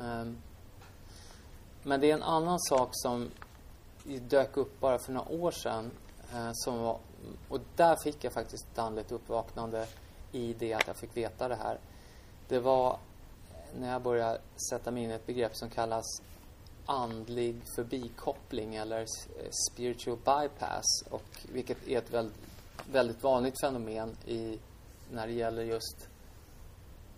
Ehm, 0.00 0.36
men 1.82 2.00
det 2.00 2.10
är 2.10 2.14
en 2.14 2.22
annan 2.22 2.60
sak 2.60 2.88
som 2.92 3.30
dök 4.06 4.56
upp 4.56 4.80
bara 4.80 4.98
för 4.98 5.12
några 5.12 5.28
år 5.28 5.50
sedan. 5.50 5.90
Eh, 6.34 6.50
som 6.52 6.78
var, 6.78 6.98
och 7.48 7.60
där 7.76 7.96
fick 7.96 8.24
jag 8.24 8.32
faktiskt 8.32 8.66
ett 8.72 8.78
andligt 8.78 9.12
uppvaknande 9.12 9.86
i 10.32 10.52
det 10.52 10.72
att 10.72 10.86
jag 10.86 10.96
fick 10.96 11.16
veta 11.16 11.48
det 11.48 11.54
här. 11.56 11.78
Det 12.48 12.58
var 12.58 12.98
när 13.78 13.92
jag 13.92 14.02
började 14.02 14.40
sätta 14.70 14.90
mig 14.90 15.02
in 15.02 15.10
i 15.10 15.14
ett 15.14 15.26
begrepp 15.26 15.56
som 15.56 15.70
kallas 15.70 16.22
andlig 16.86 17.62
förbikoppling 17.76 18.74
eller 18.74 19.00
eh, 19.00 19.50
spiritual 19.72 20.16
bypass 20.16 21.02
och 21.10 21.46
vilket 21.52 21.88
är 21.88 21.98
ett 21.98 22.10
väldigt, 22.10 22.38
väldigt 22.92 23.22
vanligt 23.22 23.60
fenomen 23.60 24.16
i, 24.26 24.58
när 25.10 25.26
det 25.26 25.32
gäller 25.32 25.62
just 25.62 26.08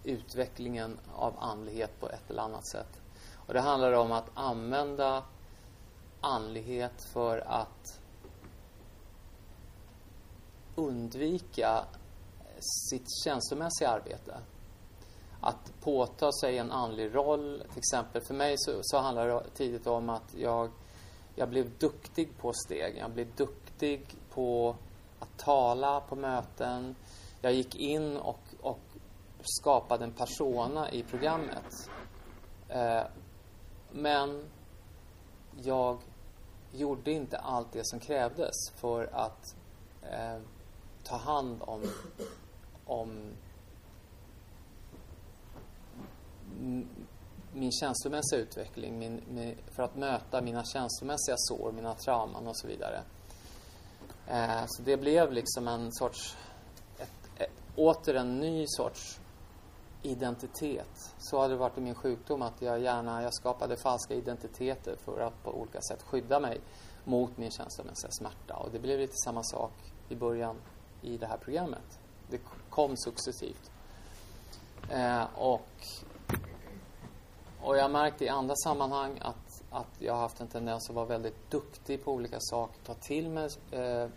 utvecklingen 0.05 0.99
av 1.15 1.35
andlighet 1.39 2.01
på 2.01 2.09
ett 2.09 2.31
eller 2.31 2.43
annat 2.43 2.69
sätt. 2.69 3.01
Och 3.35 3.55
det 3.55 3.61
handlar 3.61 3.93
om 3.93 4.13
att 4.13 4.31
använda 4.35 5.25
andlighet 6.21 7.05
för 7.13 7.39
att 7.39 8.01
undvika 10.75 11.85
sitt 12.91 13.07
känslomässiga 13.25 13.89
arbete 13.89 14.41
att 15.41 15.81
påta 15.81 16.33
sig 16.33 16.59
en 16.59 16.73
andlig 16.73 17.15
roll. 17.15 17.63
Till 17.71 17.79
exempel 17.79 18.23
för 18.23 18.35
mig 18.35 18.55
så, 18.59 18.73
så 18.83 18.99
handlar 18.99 19.29
det 19.29 19.43
tidigt 19.55 19.87
om 19.87 20.09
att 20.09 20.35
jag, 20.37 20.71
jag 21.35 21.49
blev 21.49 21.79
duktig 21.79 22.39
på 22.39 22.53
steg. 22.53 22.97
Jag 22.99 23.11
blev 23.11 23.35
duktig 23.37 24.07
på 24.31 24.77
att 25.19 25.39
tala 25.39 26.01
på 26.01 26.17
möten. 26.17 26.97
Jag 27.41 27.53
gick 27.53 27.75
in 27.75 28.17
och, 28.17 28.41
och 28.61 28.81
skapade 29.43 30.05
en 30.05 30.13
persona 30.13 30.91
i 30.91 31.03
programmet. 31.03 31.91
Eh, 32.69 33.03
men 33.91 34.45
jag 35.63 35.99
gjorde 36.73 37.13
inte 37.13 37.39
allt 37.39 37.73
det 37.73 37.87
som 37.87 38.01
krävdes 38.01 38.71
för 38.77 39.09
att 39.13 39.55
eh, 40.03 40.41
ta 41.05 41.17
hand 41.17 41.63
om, 41.63 41.83
om 42.85 43.33
min 47.53 47.73
känslomässiga 47.73 48.41
utveckling, 48.41 48.99
min, 48.99 49.23
min, 49.29 49.57
för 49.77 49.83
att 49.83 49.97
möta 49.97 50.41
mina 50.41 50.65
känslomässiga 50.65 51.35
sår, 51.37 51.73
mina 51.73 51.95
trauman 51.95 52.47
och 52.47 52.59
så 52.59 52.67
vidare. 52.67 53.03
Eh, 54.27 54.65
så 54.67 54.83
det 54.83 54.97
blev 54.97 55.33
liksom 55.33 55.69
en 55.69 55.93
sorts, 55.93 56.37
ett, 56.99 57.41
ett, 57.43 57.51
åter 57.77 58.15
en 58.15 58.41
ny 58.41 58.65
sorts 58.67 59.21
identitet. 60.03 61.15
Så 61.19 61.41
hade 61.41 61.55
det 61.55 61.59
varit 61.59 61.79
i 61.79 61.81
min 61.81 61.95
sjukdom 61.95 62.43
att 62.43 62.63
jag 62.63 62.81
gärna, 62.81 63.23
jag 63.23 63.35
skapade 63.35 63.77
falska 63.77 64.15
identiteter 64.15 64.97
för 65.05 65.21
att 65.21 65.45
på 65.45 65.61
olika 65.61 65.81
sätt 65.81 66.03
skydda 66.03 66.41
mig 66.41 66.61
mot 67.05 67.37
min 67.37 67.51
känslomässiga 67.51 68.11
smärta. 68.11 68.55
Och 68.55 68.71
det 68.73 68.79
blev 68.79 68.99
lite 68.99 69.17
samma 69.25 69.43
sak 69.43 69.73
i 70.09 70.15
början 70.15 70.57
i 71.03 71.17
det 71.17 71.27
här 71.27 71.37
programmet. 71.37 71.99
Det 72.31 72.41
kom 72.71 72.97
successivt. 72.97 73.71
Eh, 74.91 75.25
och 75.35 75.69
och 77.61 77.77
jag 77.77 77.83
har 77.83 77.89
märkt 77.89 78.23
i 78.23 78.29
andra 78.29 78.55
sammanhang 78.57 79.19
att, 79.23 79.63
att 79.71 79.97
jag 79.99 80.15
har 80.15 80.21
haft 80.21 80.41
en 80.41 80.49
tendens 80.49 80.89
att 80.89 80.97
vara 80.97 81.07
väldigt 81.07 81.51
duktig 81.51 82.05
på 82.05 82.13
olika 82.13 82.37
saker. 82.41 82.81
Ta 82.85 82.95
till 82.95 83.29
mig 83.29 83.49
eh, 83.71 84.03
eh, 84.03 84.09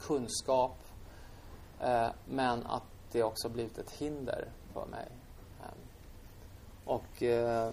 kunskap. 0.00 0.78
Eh, 1.80 2.08
men 2.24 2.66
att 2.66 2.82
det 3.12 3.22
också 3.22 3.48
blivit 3.48 3.78
ett 3.78 3.90
hinder 3.90 4.48
för 4.72 4.86
mig. 4.86 5.08
Ehm, 5.62 5.78
och 6.84 7.22
eh, 7.22 7.70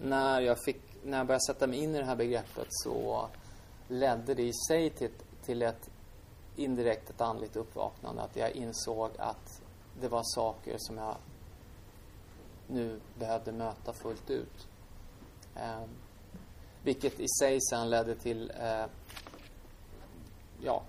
när 0.00 0.40
jag 0.40 0.64
fick, 0.64 0.80
när 1.04 1.18
jag 1.18 1.26
började 1.26 1.44
sätta 1.44 1.66
mig 1.66 1.78
in 1.78 1.94
i 1.94 1.98
det 1.98 2.04
här 2.04 2.16
begreppet 2.16 2.66
så 2.70 3.28
ledde 3.88 4.34
det 4.34 4.42
i 4.42 4.52
sig 4.68 4.90
till, 4.90 5.10
till 5.42 5.62
ett 5.62 5.90
indirekt 6.56 7.10
ett 7.10 7.20
andligt 7.20 7.56
uppvaknande. 7.56 8.22
Att 8.22 8.36
jag 8.36 8.50
insåg 8.50 9.10
att 9.18 9.62
det 10.00 10.08
var 10.08 10.22
saker 10.24 10.76
som 10.78 10.98
jag 10.98 11.16
nu 12.66 13.00
behövde 13.18 13.52
möta 13.52 13.92
fullt 13.92 14.30
ut. 14.30 14.68
Eh, 15.56 15.84
vilket 16.82 17.20
i 17.20 17.28
sig 17.28 17.58
sen 17.70 17.90
ledde 17.90 18.14
till 18.14 18.52
eh, 18.60 18.86
ja, 20.60 20.82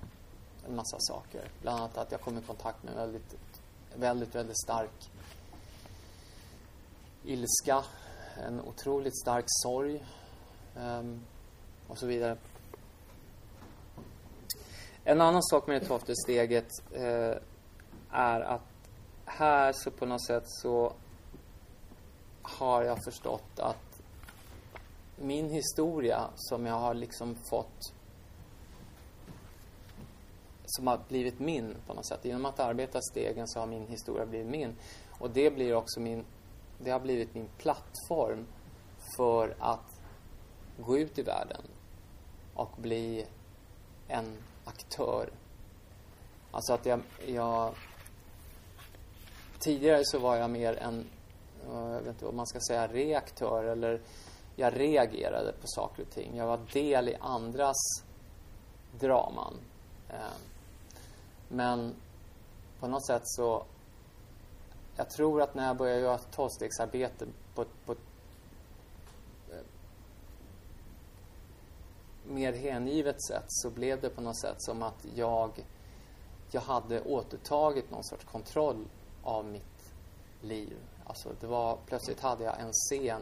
en 0.68 0.76
massa 0.76 0.98
saker. 1.00 1.50
Bland 1.62 1.80
annat 1.80 1.98
att 1.98 2.12
jag 2.12 2.22
kom 2.22 2.38
i 2.38 2.42
kontakt 2.42 2.84
med 2.84 2.96
väldigt, 2.96 3.36
väldigt, 3.96 4.36
väldigt 4.36 4.62
stark 4.64 5.10
ilska, 7.24 7.84
en 8.38 8.62
otroligt 8.62 9.20
stark 9.20 9.46
sorg 9.48 10.06
um, 10.76 11.22
och 11.88 11.98
så 11.98 12.08
vidare. 12.08 12.38
En 15.04 15.22
annan 15.22 15.44
sak 15.44 15.68
med 15.68 15.82
det 15.82 15.86
tolfte 15.86 16.16
steget 16.16 16.70
eh, 16.92 17.36
är 18.12 18.42
att 18.42 18.62
här 19.26 19.74
så 19.74 19.92
på 19.92 20.06
något 20.06 20.26
sätt 20.26 20.44
så 20.46 20.94
har 22.42 22.84
jag 22.84 23.04
förstått 23.04 23.60
att 23.60 24.02
min 25.16 25.50
historia 25.50 26.30
som 26.36 26.66
jag 26.66 26.76
har 26.76 26.94
liksom 26.94 27.36
fått 27.50 27.94
som 30.72 30.88
har 30.88 31.00
blivit 31.08 31.40
min 31.40 31.76
på 31.88 31.94
något 31.94 32.06
sätt. 32.06 32.26
Genom 32.26 32.46
att 32.46 32.60
arbeta 32.60 33.02
stegen 33.02 33.48
så 33.48 33.60
har 33.60 33.68
min 33.68 33.88
historia 33.88 34.26
blivit 34.26 34.48
min. 34.48 34.76
Och 35.20 35.30
det 35.30 35.52
blir 35.52 35.76
också 35.76 36.00
min, 36.00 36.26
det 36.80 36.92
har 36.92 37.00
blivit 37.00 37.34
min 37.34 37.50
plattform 37.58 38.46
för 39.18 39.56
att 39.60 40.00
gå 40.78 40.98
ut 40.98 41.20
i 41.20 41.22
världen 41.22 41.62
och 42.54 42.72
bli 42.78 43.26
en 44.08 44.38
aktör. 44.66 45.30
Alltså 46.52 46.74
att 46.74 46.86
jag, 46.86 47.02
jag 47.28 47.76
tidigare 49.60 50.02
så 50.04 50.20
var 50.20 50.36
jag 50.36 50.50
mer 50.50 50.76
en 50.76 51.06
jag 51.70 52.00
vet 52.00 52.08
inte 52.08 52.26
vad 52.26 52.34
man 52.34 52.48
ska 52.48 52.60
säga, 52.60 52.88
reaktör 52.88 53.64
eller 53.64 54.02
jag 54.56 54.80
reagerade 54.80 55.52
på 55.52 55.68
saker 55.68 56.04
och 56.04 56.10
ting. 56.10 56.38
Jag 56.38 56.48
var 56.48 56.60
del 56.74 57.10
i 57.10 57.16
andras 57.20 58.04
draman. 59.00 59.54
Ehm, 60.10 60.51
men 61.52 61.96
på 62.80 62.88
något 62.88 63.06
sätt 63.06 63.22
så 63.26 63.66
jag 64.96 65.10
tror 65.10 65.42
att 65.42 65.56
när 65.56 65.68
jag 65.68 65.78
började 65.78 66.02
göra 66.02 66.18
tolvstegsarbete 66.18 67.28
på, 67.56 67.66
på, 67.86 67.96
eh, 69.52 69.64
mer 72.26 72.54
hängivet 72.54 73.24
sätt 73.24 73.46
så 73.48 73.70
blev 73.70 74.02
det 74.02 74.10
på 74.10 74.22
något 74.22 74.40
sätt 74.40 74.56
som 74.58 74.84
att 74.84 75.06
jag, 75.16 75.66
jag 76.52 76.62
hade 76.62 77.02
återtagit 77.02 77.92
någon 77.92 78.04
sorts 78.04 78.26
kontroll 78.26 78.86
av 79.24 79.46
mitt 79.46 79.94
liv. 80.42 80.78
Alltså 81.06 81.30
det 81.40 81.48
var, 81.48 81.78
plötsligt 81.86 82.20
hade 82.20 82.44
jag 82.44 82.60
en 82.60 82.72
scen 82.74 83.22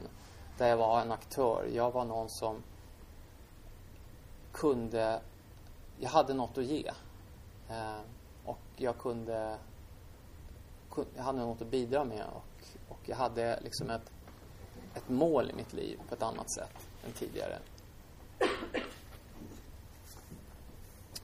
där 0.58 0.68
jag 0.68 0.78
var 0.78 1.02
en 1.02 1.12
aktör. 1.12 1.70
Jag 1.74 1.92
var 1.92 2.06
någon 2.06 2.30
som 2.30 2.64
kunde, 4.52 5.22
jag 5.98 6.10
hade 6.10 6.34
något 6.34 6.58
att 6.58 6.66
ge. 6.66 6.92
Eh, 7.70 8.00
och 8.50 8.60
jag 8.76 8.98
kunde, 8.98 9.58
jag 11.16 11.24
hade 11.24 11.40
något 11.40 11.62
att 11.62 11.68
bidra 11.68 12.04
med 12.04 12.26
och, 12.34 12.68
och 12.90 13.00
jag 13.06 13.16
hade 13.16 13.60
liksom 13.64 13.90
ett, 13.90 14.12
ett 14.96 15.10
mål 15.10 15.50
i 15.50 15.54
mitt 15.54 15.74
liv 15.74 16.00
på 16.10 16.16
ett 16.16 16.24
annat 16.24 16.52
sätt 16.52 16.88
än 17.06 17.12
tidigare. 17.12 17.60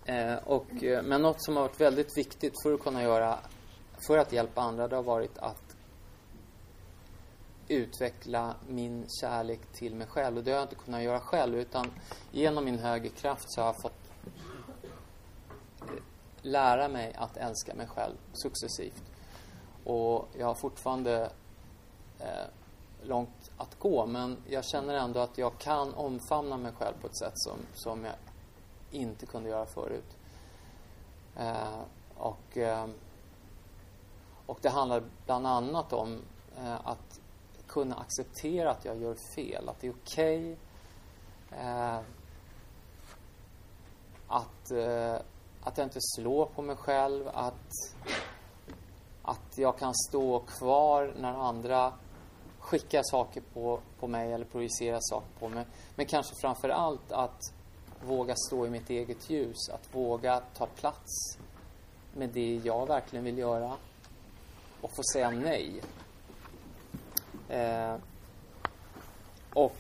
Eh, 0.06 0.36
och, 0.36 0.84
eh, 0.84 1.04
men 1.04 1.22
något 1.22 1.44
som 1.44 1.56
har 1.56 1.64
varit 1.64 1.82
väldigt 1.82 2.18
viktigt 2.18 2.54
för 2.64 2.74
att 2.74 2.82
kunna 2.82 3.04
göra, 3.04 3.40
för 4.08 4.18
att 4.18 4.34
hjälpa 4.34 4.62
andra, 4.62 4.88
det 4.88 4.96
har 4.96 5.04
varit 5.04 5.38
att 5.38 5.76
utveckla 7.68 8.56
min 8.68 9.06
kärlek 9.22 9.62
till 9.74 9.96
mig 9.96 10.08
själv. 10.08 10.38
Och 10.38 10.44
det 10.44 10.52
har 10.52 10.58
jag 10.58 10.66
inte 10.66 10.76
kunnat 10.76 11.04
göra 11.04 11.20
själv 11.20 11.60
utan 11.60 11.92
genom 12.32 12.66
min 12.66 12.80
högre 12.80 13.10
kraft 13.10 13.46
så 13.48 13.62
har 13.62 13.68
jag 13.68 13.82
fått 13.82 14.05
lära 16.46 16.88
mig 16.88 17.14
att 17.18 17.38
älska 17.38 17.74
mig 17.74 17.88
själv 17.88 18.16
successivt. 18.34 19.04
Och 19.84 20.28
jag 20.38 20.48
har 20.48 20.56
fortfarande 20.56 21.30
eh, 22.20 22.48
långt 23.02 23.52
att 23.58 23.80
gå 23.80 24.06
men 24.06 24.38
jag 24.50 24.66
känner 24.66 24.94
ändå 24.94 25.20
att 25.20 25.38
jag 25.38 25.58
kan 25.58 25.94
omfamna 25.94 26.58
mig 26.58 26.72
själv 26.72 26.94
på 27.02 27.08
ett 27.08 27.18
sätt 27.18 27.34
som, 27.36 27.58
som 27.74 28.06
jag 28.06 28.16
inte 28.92 29.26
kunde 29.26 29.50
göra 29.50 29.66
förut. 29.66 30.18
Eh, 31.38 31.80
och, 32.18 32.58
eh, 32.58 32.88
och 34.46 34.60
det 34.62 34.70
handlar 34.70 35.04
bland 35.26 35.48
annat 35.48 35.94
om 35.94 36.22
eh, 36.58 36.88
att 36.88 37.20
kunna 37.68 37.96
acceptera 37.96 38.72
att 38.72 38.86
jag 38.86 38.98
gör 39.02 39.16
fel, 39.36 39.70
att 39.70 39.80
det 39.80 39.88
är 39.88 39.94
okej 40.04 40.58
okay, 41.50 41.60
eh, 41.60 42.00
att, 44.28 44.72
eh, 44.72 45.18
att 45.66 45.78
jag 45.78 45.86
inte 45.86 46.00
slår 46.02 46.46
på 46.46 46.62
mig 46.62 46.76
själv, 46.76 47.28
att, 47.34 47.72
att 49.22 49.58
jag 49.58 49.78
kan 49.78 49.94
stå 49.96 50.40
kvar 50.40 51.14
när 51.20 51.34
andra 51.34 51.94
skickar 52.60 53.02
saker 53.04 53.44
på, 53.54 53.80
på 54.00 54.08
mig 54.08 54.34
eller 54.34 54.46
projicerar 54.46 55.00
saker 55.02 55.40
på 55.40 55.50
mig. 55.50 55.66
Men 55.96 56.06
kanske 56.06 56.36
framför 56.42 56.70
allt 56.70 57.12
att 57.12 57.42
våga 58.04 58.36
stå 58.36 58.66
i 58.66 58.70
mitt 58.70 58.90
eget 58.90 59.30
ljus, 59.30 59.70
att 59.70 59.96
våga 59.96 60.42
ta 60.58 60.66
plats 60.66 61.38
med 62.14 62.30
det 62.30 62.62
jag 62.64 62.88
verkligen 62.88 63.26
vill 63.26 63.38
göra 63.38 63.72
och 64.82 64.96
få 64.96 65.04
säga 65.14 65.32
nej 65.32 65.82
Eh, 67.50 67.96
och 69.54 69.78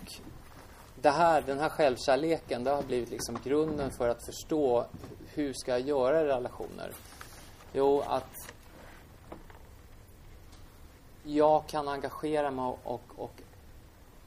det 1.05 1.11
här, 1.11 1.41
den 1.41 1.59
här 1.59 1.69
självkärleken, 1.69 2.63
det 2.63 2.71
har 2.71 2.83
blivit 2.83 3.09
liksom 3.09 3.37
grunden 3.43 3.91
för 3.91 4.09
att 4.09 4.25
förstå 4.25 4.85
hur 5.33 5.53
ska 5.53 5.71
jag 5.71 5.81
göra 5.81 6.21
i 6.21 6.25
relationer? 6.25 6.91
Jo, 7.73 8.03
att 8.07 8.53
jag 11.23 11.67
kan 11.67 11.87
engagera 11.87 12.51
mig 12.51 12.65
och, 12.65 12.79
och, 12.83 13.01
och 13.17 13.41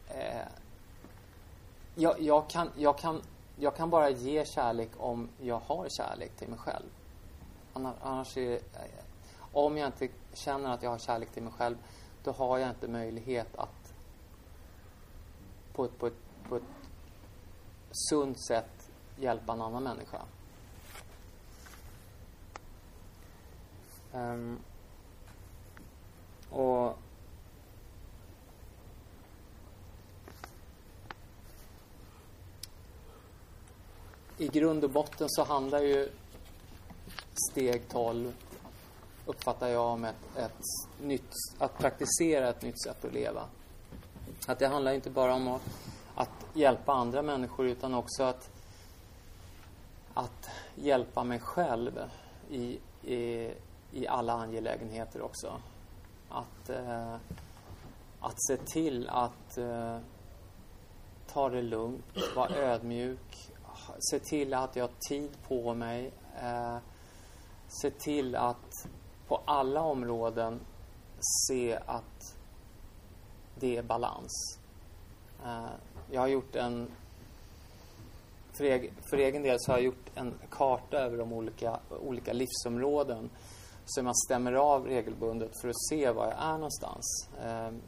eh, 0.08 0.46
jag, 1.94 2.20
jag, 2.20 2.50
kan, 2.50 2.70
jag, 2.76 2.98
kan, 2.98 3.22
jag 3.56 3.76
kan 3.76 3.90
bara 3.90 4.10
ge 4.10 4.44
kärlek 4.44 4.90
om 4.96 5.28
jag 5.40 5.60
har 5.66 5.88
kärlek 5.88 6.36
till 6.36 6.48
mig 6.48 6.58
själv. 6.58 6.86
Annars 8.02 8.36
är, 8.36 8.50
det... 8.50 8.60
om 9.52 9.76
jag 9.76 9.88
inte 9.88 10.08
känner 10.32 10.74
att 10.74 10.82
jag 10.82 10.90
har 10.90 10.98
kärlek 10.98 11.30
till 11.30 11.42
mig 11.42 11.52
själv 11.52 11.76
då 12.24 12.32
har 12.32 12.58
jag 12.58 12.68
inte 12.68 12.88
möjlighet 12.88 13.56
att 13.56 13.92
på 15.72 15.84
ett, 15.84 15.98
på 15.98 16.06
ett, 16.06 16.27
på 16.48 16.56
ett 16.56 16.62
sunt 17.92 18.40
sätt 18.40 18.90
hjälpa 19.16 19.52
en 19.52 19.60
annan 19.60 19.82
människa. 19.82 20.22
Um, 24.12 24.58
och 26.50 26.98
i 34.38 34.48
grund 34.48 34.84
och 34.84 34.90
botten 34.90 35.26
så 35.30 35.44
handlar 35.44 35.78
ju 35.78 36.10
steg 37.50 37.88
12 37.88 38.34
uppfattar 39.28 39.68
jag 39.68 39.84
om 39.84 40.04
ett, 40.04 40.36
ett 40.36 40.62
nytt, 41.02 41.32
att 41.58 41.78
praktisera 41.78 42.48
ett 42.48 42.62
nytt 42.62 42.82
sätt 42.82 43.04
att 43.04 43.12
leva. 43.12 43.44
Att 44.46 44.58
det 44.58 44.66
handlar 44.66 44.92
inte 44.92 45.10
bara 45.10 45.34
om 45.34 45.48
att, 45.48 45.62
att 46.18 46.46
hjälpa 46.54 46.92
andra 46.92 47.22
människor 47.22 47.66
utan 47.66 47.94
också 47.94 48.22
att, 48.22 48.50
att 50.14 50.50
hjälpa 50.74 51.24
mig 51.24 51.38
själv 51.40 52.00
i, 52.50 52.78
i, 53.02 53.52
i 53.92 54.06
alla 54.06 54.32
angelägenheter 54.32 55.22
också. 55.22 55.60
Att, 56.28 56.70
eh, 56.70 57.14
att 58.20 58.46
se 58.48 58.56
till 58.56 59.08
att 59.08 59.58
eh, 59.58 59.98
ta 61.26 61.48
det 61.48 61.62
lugnt, 61.62 62.04
vara 62.36 62.56
ödmjuk, 62.56 63.50
se 63.98 64.18
till 64.18 64.54
att 64.54 64.76
jag 64.76 64.84
har 64.84 65.08
tid 65.08 65.30
på 65.48 65.74
mig, 65.74 66.12
eh, 66.42 66.76
se 67.82 67.90
till 67.90 68.36
att 68.36 68.88
på 69.28 69.42
alla 69.44 69.82
områden 69.82 70.60
se 71.48 71.78
att 71.86 72.36
det 73.54 73.76
är 73.76 73.82
balans. 73.82 74.58
Eh, 75.44 75.70
jag 76.10 76.20
har 76.20 76.28
gjort 76.28 76.56
en 76.56 76.88
för 78.58 78.64
egen, 78.64 78.94
för 79.10 79.16
egen 79.16 79.42
del 79.42 79.56
så 79.60 79.72
har 79.72 79.78
jag 79.78 79.84
gjort 79.84 80.10
en 80.14 80.34
karta 80.50 80.96
över 80.96 81.18
de 81.18 81.32
olika, 81.32 81.78
olika 82.00 82.32
livsområden 82.32 83.30
som 83.84 84.06
jag 84.06 84.16
stämmer 84.16 84.52
av 84.52 84.86
regelbundet 84.86 85.60
för 85.60 85.68
att 85.68 85.86
se 85.88 86.10
var 86.10 86.24
jag 86.24 86.42
är 86.42 86.52
någonstans. 86.52 87.28
Ehm, 87.44 87.80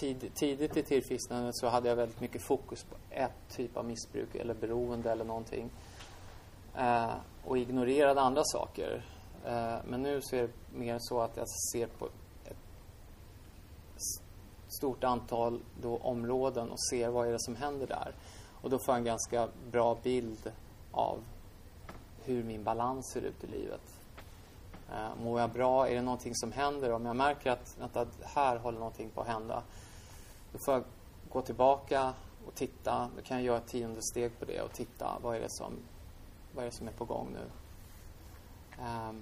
tid, 0.00 0.30
tidigt 0.34 0.76
i 0.76 0.82
tillfrisknandet 0.82 1.56
så 1.56 1.68
hade 1.68 1.88
jag 1.88 1.96
väldigt 1.96 2.20
mycket 2.20 2.42
fokus 2.42 2.84
på 2.84 2.96
ett 3.10 3.48
typ 3.56 3.76
av 3.76 3.84
missbruk 3.84 4.34
eller 4.34 4.54
beroende 4.54 5.12
eller 5.12 5.24
någonting. 5.24 5.70
Eh, 6.76 7.14
och 7.44 7.58
ignorerade 7.58 8.20
andra 8.20 8.42
saker. 8.44 9.04
Eh, 9.46 9.76
men 9.84 10.02
nu 10.02 10.20
så 10.22 10.36
är 10.36 10.42
det 10.42 10.78
mer 10.78 10.96
så 11.00 11.20
att 11.20 11.36
jag 11.36 11.46
ser 11.72 11.86
på 11.86 12.08
stort 14.70 15.04
antal 15.04 15.60
då 15.82 15.96
områden 15.96 16.70
och 16.70 16.80
ser 16.90 17.08
vad 17.08 17.28
är 17.28 17.32
det 17.32 17.40
som 17.40 17.56
händer 17.56 17.86
där. 17.86 18.14
Och 18.62 18.70
då 18.70 18.78
får 18.78 18.92
jag 18.92 18.98
en 18.98 19.04
ganska 19.04 19.48
bra 19.70 19.98
bild 20.02 20.52
av 20.92 21.18
hur 22.24 22.44
min 22.44 22.64
balans 22.64 23.10
ser 23.12 23.20
ut 23.20 23.44
i 23.44 23.46
livet. 23.46 24.00
Eh, 24.92 25.22
mår 25.22 25.40
jag 25.40 25.50
bra? 25.50 25.88
Är 25.88 25.94
det 25.94 26.02
någonting 26.02 26.34
som 26.34 26.52
händer? 26.52 26.92
Om 26.92 27.06
jag 27.06 27.16
märker 27.16 27.50
att, 27.50 27.76
att 27.92 28.08
här 28.22 28.56
håller 28.56 28.78
någonting 28.78 29.10
på 29.10 29.20
att 29.20 29.26
hända. 29.26 29.62
Då 30.52 30.58
får 30.64 30.74
jag 30.74 30.84
gå 31.32 31.42
tillbaka 31.42 32.14
och 32.46 32.54
titta. 32.54 33.10
Då 33.16 33.22
kan 33.22 33.36
jag 33.36 33.46
göra 33.46 33.58
ett 33.58 33.66
tionde 33.66 34.02
steg 34.02 34.38
på 34.38 34.44
det 34.44 34.60
och 34.60 34.72
titta. 34.72 35.18
Vad 35.22 35.36
är 35.36 35.40
det 35.40 35.50
som, 35.50 35.72
vad 36.54 36.64
är, 36.64 36.70
det 36.70 36.76
som 36.76 36.88
är 36.88 36.92
på 36.92 37.04
gång 37.04 37.28
nu? 37.32 37.50
Eh, 38.78 39.12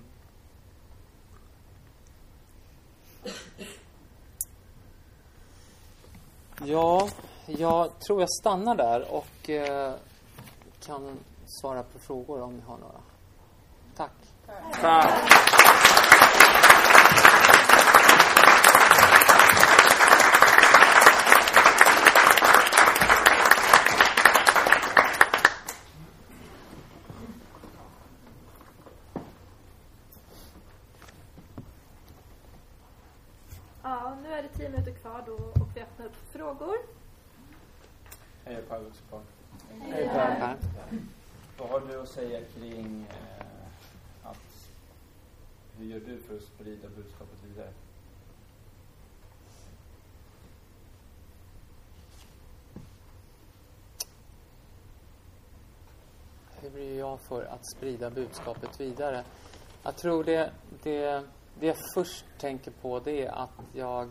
ja, 6.64 7.08
jag 7.46 7.98
tror 7.98 8.20
jag 8.20 8.30
stannar 8.40 8.74
där 8.74 9.14
och 9.14 9.50
eh, 9.50 9.94
kan 10.86 11.18
svara 11.46 11.82
på 11.82 11.98
frågor 11.98 12.42
om 12.42 12.56
ni 12.56 12.62
har 12.66 12.78
några. 12.78 13.00
Tack. 13.96 14.12
Tack. 14.46 14.80
Tack. 14.80 15.32
Hej 38.88 39.02
Per 39.10 39.20
Hej 39.90 40.08
Per. 40.08 40.56
Vad 41.58 41.68
har 41.68 41.80
du 41.80 42.00
att 42.00 42.08
säga 42.08 42.40
kring 42.54 43.06
eh, 43.10 44.30
att 44.30 44.70
hur 45.76 45.86
gör 45.86 46.00
du 46.00 46.18
för 46.18 46.36
att 46.36 46.42
sprida 46.42 46.88
budskapet 46.88 47.38
vidare? 47.44 47.72
hur 56.60 56.80
gör 56.80 56.98
jag 56.98 57.20
för 57.20 57.44
att 57.44 57.70
sprida 57.76 58.10
budskapet 58.10 58.80
vidare? 58.80 59.24
Jag 59.82 59.96
tror 59.96 60.24
det, 60.24 60.50
det, 60.82 61.24
det 61.60 61.66
jag 61.66 61.76
först 61.94 62.24
tänker 62.38 62.70
på 62.70 63.00
det 63.00 63.26
är 63.26 63.30
att 63.30 63.50
jag 63.72 64.08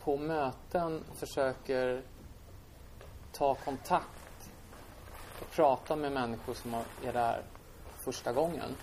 på 0.00 0.16
möten 0.16 1.04
försöker 1.14 2.02
ta 3.38 3.54
kontakt 3.54 4.50
och 5.40 5.50
prata 5.50 5.96
med 5.96 6.12
människor 6.12 6.54
som 6.54 6.74
är 7.04 7.12
där 7.12 7.42
första 7.98 8.32
gången. 8.32 8.76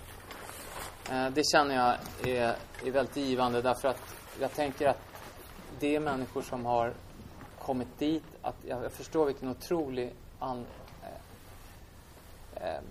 Eh, 1.12 1.30
det 1.30 1.44
känner 1.46 1.76
jag 1.76 1.98
är, 2.30 2.56
är 2.86 2.92
väldigt 2.92 3.18
givande 3.18 3.62
därför 3.62 3.88
att 3.88 4.16
jag 4.40 4.52
tänker 4.52 4.88
att 4.88 5.00
det 5.80 5.96
är 5.96 6.00
människor 6.00 6.42
som 6.42 6.66
har 6.66 6.94
kommit 7.60 8.00
dit. 8.00 8.24
Att 8.42 8.56
jag 8.68 8.92
förstår 8.92 9.26
vilken 9.26 9.50
otrolig 9.50 10.14
an, 10.40 10.66
eh, 11.02 12.68
eh, 12.68 12.82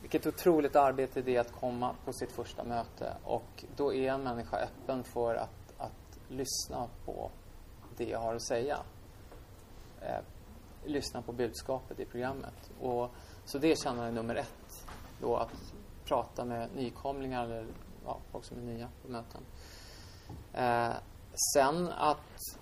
vilket 0.00 0.26
otroligt 0.26 0.76
arbete 0.76 1.22
det 1.22 1.36
är 1.36 1.40
att 1.40 1.52
komma 1.52 1.94
på 2.04 2.12
sitt 2.12 2.32
första 2.32 2.64
möte. 2.64 3.16
Och 3.24 3.64
då 3.76 3.94
är 3.94 4.12
en 4.12 4.22
människa 4.22 4.56
öppen 4.56 5.04
för 5.04 5.34
att, 5.34 5.72
att 5.78 6.18
lyssna 6.28 6.88
på 7.04 7.30
det 7.96 8.04
jag 8.04 8.18
har 8.18 8.34
att 8.34 8.42
säga. 8.42 8.78
Eh, 10.02 10.20
lyssna 10.84 11.22
på 11.22 11.32
budskapet 11.32 12.00
i 12.00 12.04
programmet. 12.04 12.70
Och, 12.80 13.10
så 13.44 13.58
det 13.58 13.78
känner 13.78 14.02
jag 14.02 14.08
är 14.08 14.12
nummer 14.12 14.34
ett. 14.34 14.86
Då 15.20 15.36
att 15.36 15.74
prata 16.04 16.44
med 16.44 16.68
nykomlingar 16.76 17.44
eller 17.44 17.66
ja, 18.04 18.18
folk 18.32 18.44
som 18.44 18.58
är 18.58 18.62
nya 18.62 18.88
på 19.02 19.08
möten. 19.08 19.40
Eh, 20.52 20.96
sen 21.54 21.88
att 21.88 22.58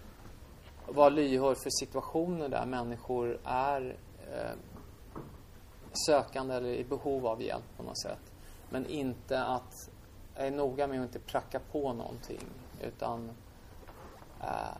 vara 0.86 1.08
lyhörd 1.08 1.56
för 1.56 1.70
situationer 1.70 2.48
där 2.48 2.66
människor 2.66 3.38
är 3.44 3.96
eh, 4.32 4.56
sökande 6.06 6.54
eller 6.54 6.68
i 6.68 6.84
behov 6.84 7.26
av 7.26 7.42
hjälp 7.42 7.76
på 7.76 7.82
något 7.82 8.02
sätt. 8.02 8.32
Men 8.70 8.86
inte 8.86 9.44
att 9.44 9.90
jag 10.36 10.46
är 10.46 10.50
noga 10.50 10.86
med 10.86 11.00
att 11.00 11.06
inte 11.06 11.18
pracka 11.18 11.60
på 11.72 11.92
någonting 11.92 12.44
utan 12.82 13.30
eh, 14.40 14.76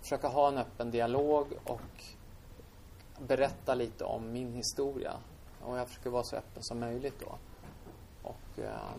försöka 0.00 0.28
ha 0.28 0.48
en 0.48 0.58
öppen 0.58 0.90
dialog 0.90 1.46
och 1.64 2.04
berätta 3.18 3.74
lite 3.74 4.04
om 4.04 4.32
min 4.32 4.52
historia. 4.52 5.12
Och 5.64 5.78
jag 5.78 5.88
försöker 5.88 6.10
vara 6.10 6.22
så 6.22 6.36
öppen 6.36 6.62
som 6.62 6.80
möjligt 6.80 7.20
då. 7.20 7.34
Och, 8.22 8.58
eh, 8.58 8.90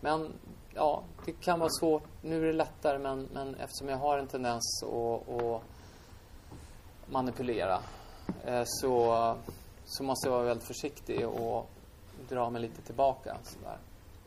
men 0.00 0.32
ja, 0.74 1.02
det 1.24 1.32
kan 1.32 1.58
vara 1.58 1.70
svårt. 1.70 2.02
Nu 2.22 2.42
är 2.42 2.46
det 2.46 2.52
lättare 2.52 2.98
men, 2.98 3.28
men 3.32 3.54
eftersom 3.54 3.88
jag 3.88 3.96
har 3.96 4.18
en 4.18 4.26
tendens 4.26 4.82
att, 4.82 5.28
att 5.28 5.62
manipulera 7.06 7.78
eh, 8.44 8.62
så, 8.66 9.36
så 9.84 10.04
måste 10.04 10.28
jag 10.28 10.32
vara 10.32 10.44
väldigt 10.44 10.66
försiktig 10.66 11.28
och 11.28 11.68
dra 12.28 12.50
mig 12.50 12.62
lite 12.62 12.82
tillbaka. 12.82 13.36
Sådär. 13.42 13.78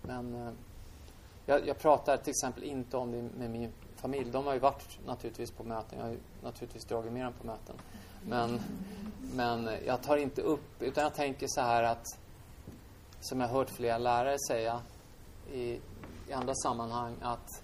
Men 0.01 0.35
eh, 0.35 0.53
jag, 1.45 1.67
jag, 1.67 1.79
pratar 1.79 2.17
till 2.17 2.29
exempel 2.31 2.63
inte 2.63 2.97
om 2.97 3.11
det 3.11 3.21
med 3.21 3.49
min 3.49 3.71
familj. 3.95 4.31
De 4.31 4.45
har 4.45 4.53
ju 4.53 4.59
varit 4.59 4.99
naturligtvis 5.05 5.51
på 5.51 5.63
möten. 5.63 5.97
Jag 5.97 6.05
har 6.05 6.11
ju 6.11 6.19
naturligtvis 6.43 6.85
dragit 6.85 7.11
med 7.11 7.25
dem 7.25 7.33
på 7.41 7.47
möten. 7.47 7.75
Men, 8.27 8.59
men 9.33 9.69
jag 9.85 10.03
tar 10.03 10.17
inte 10.17 10.41
upp, 10.41 10.81
utan 10.81 11.03
jag 11.03 11.13
tänker 11.13 11.47
så 11.49 11.61
här 11.61 11.83
att 11.83 12.05
som 13.19 13.41
jag 13.41 13.47
har 13.47 13.57
hört 13.57 13.69
flera 13.69 13.97
lärare 13.97 14.37
säga 14.47 14.81
i, 15.51 15.79
i 16.27 16.33
andra 16.33 16.53
sammanhang 16.55 17.15
att 17.21 17.63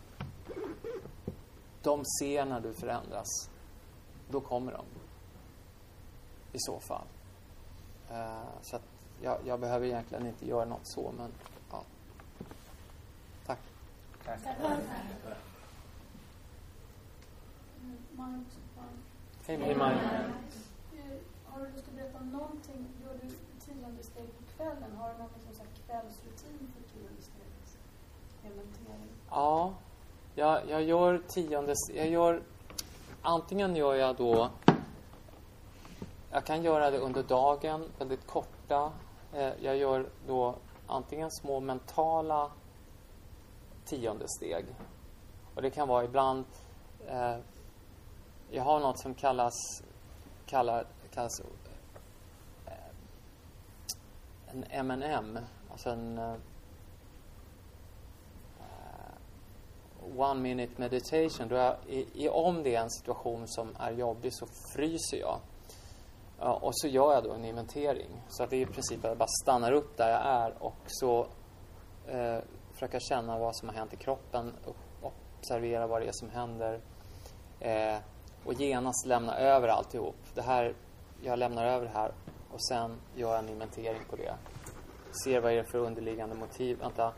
de 1.81 2.05
ser 2.19 2.45
när 2.45 2.59
du 2.59 2.73
förändras. 2.73 3.49
Då 4.29 4.41
kommer 4.41 4.71
de. 4.71 4.85
I 6.53 6.59
så 6.59 6.79
fall. 6.79 7.07
Uh, 8.11 8.43
så 8.61 8.75
att 8.75 8.81
jag, 9.21 9.37
jag, 9.45 9.59
behöver 9.59 9.85
egentligen 9.85 10.27
inte 10.27 10.47
göra 10.47 10.65
något 10.65 10.87
så, 10.87 11.13
men 11.17 11.31
ja. 11.71 11.83
Tack. 13.45 13.59
Tack. 14.25 14.39
Hej 19.47 19.75
Maj. 19.75 19.95
Har 21.45 21.59
du 21.59 21.71
lust 21.71 21.87
att 21.87 21.95
berätta 21.95 22.17
om 22.17 22.29
någonting? 22.29 22.87
Gör 23.03 23.13
du 23.21 23.29
tionde 23.65 24.03
steg 24.03 24.25
på 24.37 24.43
kvällen? 24.55 24.95
Har 24.97 25.09
du 25.09 25.17
någon 25.17 25.29
liksom 25.47 25.65
kvällsrutin 25.85 26.71
för 26.73 26.93
tionde 26.93 27.21
implementering? 28.45 29.09
Ja, 29.29 29.73
jag, 30.35 30.69
jag 30.69 30.83
gör 30.83 31.21
tionde 31.27 31.73
Jag 31.93 32.09
gör... 32.09 32.41
Antingen 33.21 33.75
gör 33.75 33.95
jag 33.95 34.15
då... 34.15 34.49
Jag 36.31 36.45
kan 36.45 36.63
göra 36.63 36.91
det 36.91 36.97
under 36.97 37.23
dagen, 37.23 37.83
väldigt 37.99 38.27
korta. 38.27 38.91
Eh, 39.33 39.51
jag 39.61 39.77
gör 39.77 40.09
då 40.27 40.55
antingen 40.87 41.31
små 41.31 41.59
mentala 41.59 42.51
tionde 43.85 44.25
steg. 44.27 44.65
Och 45.55 45.61
det 45.61 45.69
kan 45.69 45.87
vara 45.87 46.03
ibland... 46.03 46.45
Eh, 47.07 47.35
jag 48.51 48.63
har 48.63 48.79
något 48.79 48.99
som 48.99 49.13
kallas, 49.13 49.83
kallar, 50.45 50.85
kallas 51.13 51.39
eh, 52.65 52.73
en 54.47 54.65
M&M, 54.69 55.39
alltså 55.71 55.89
en 55.89 56.17
uh, 56.17 56.35
one 60.17 60.41
minute 60.41 60.81
meditation. 60.81 61.47
Då 61.47 61.55
jag, 61.55 61.75
i, 61.87 62.25
i, 62.25 62.29
om 62.29 62.63
det 62.63 62.75
är 62.75 62.81
en 62.81 62.89
situation 62.89 63.47
som 63.47 63.75
är 63.79 63.91
jobbig 63.91 64.33
så 64.33 64.47
fryser 64.75 65.17
jag. 65.17 65.39
Uh, 66.41 66.49
och 66.49 66.71
så 66.75 66.87
gör 66.87 67.13
jag 67.13 67.23
då 67.23 67.31
en 67.31 67.45
inventering. 67.45 68.09
Så 68.29 68.43
att 68.43 68.49
det 68.49 68.55
är 68.55 68.61
i 68.61 68.65
princip 68.65 68.99
att 68.99 69.09
jag 69.09 69.17
bara 69.17 69.29
stannar 69.43 69.71
upp 69.71 69.97
där 69.97 70.09
jag 70.09 70.25
är 70.25 70.63
och 70.63 70.81
så 70.87 71.21
uh, 72.13 72.39
försöka 72.73 72.99
känna 72.99 73.39
vad 73.39 73.55
som 73.55 73.69
har 73.69 73.75
hänt 73.75 73.93
i 73.93 73.97
kroppen. 73.97 74.53
Observera 75.01 75.87
vad 75.87 76.01
det 76.01 76.07
är 76.07 76.11
som 76.13 76.29
händer. 76.29 76.81
Uh, 77.61 77.99
och 78.45 78.53
genast 78.53 79.05
lämna 79.05 79.37
över 79.37 79.67
alltihop. 79.67 80.15
Det 80.33 80.41
här, 80.41 80.73
jag 81.21 81.39
lämnar 81.39 81.65
över 81.65 81.85
det 81.85 81.91
här 81.91 82.11
och 82.51 82.65
sen 82.65 82.97
gör 83.15 83.29
jag 83.29 83.39
en 83.39 83.49
inventering 83.49 84.01
på 84.09 84.15
det. 84.15 84.35
Ser 85.23 85.41
vad 85.41 85.51
är 85.51 85.55
det 85.55 85.63
för 85.63 85.77
underliggande 85.77 86.35
motiv. 86.35 86.79
Vänta, 86.79 87.13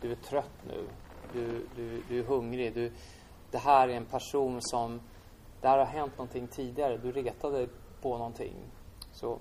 du 0.00 0.12
är 0.12 0.16
trött 0.16 0.64
nu. 0.66 0.88
Du, 1.32 1.66
du, 1.76 2.02
du 2.08 2.18
är 2.18 2.24
hungrig. 2.24 2.74
Du, 2.74 2.92
det 3.50 3.58
här 3.58 3.88
är 3.88 3.96
en 3.96 4.06
person 4.06 4.58
som... 4.60 5.00
Det 5.60 5.68
här 5.68 5.78
har 5.78 5.86
hänt 5.86 6.12
någonting 6.18 6.48
tidigare. 6.48 6.96
Du 6.96 7.12
retade 7.12 7.68
på 8.00 8.18
någonting. 8.18 8.54
Så, 9.12 9.38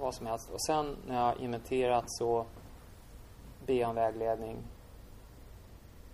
vad 0.00 0.14
som 0.14 0.26
helst. 0.26 0.50
Och 0.50 0.62
sen 0.62 0.96
när 1.06 1.14
jag 1.14 1.22
har 1.22 1.42
inventerat 1.42 2.04
så 2.06 2.46
ber 3.66 3.74
jag 3.74 3.88
om 3.88 3.94
vägledning. 3.94 4.56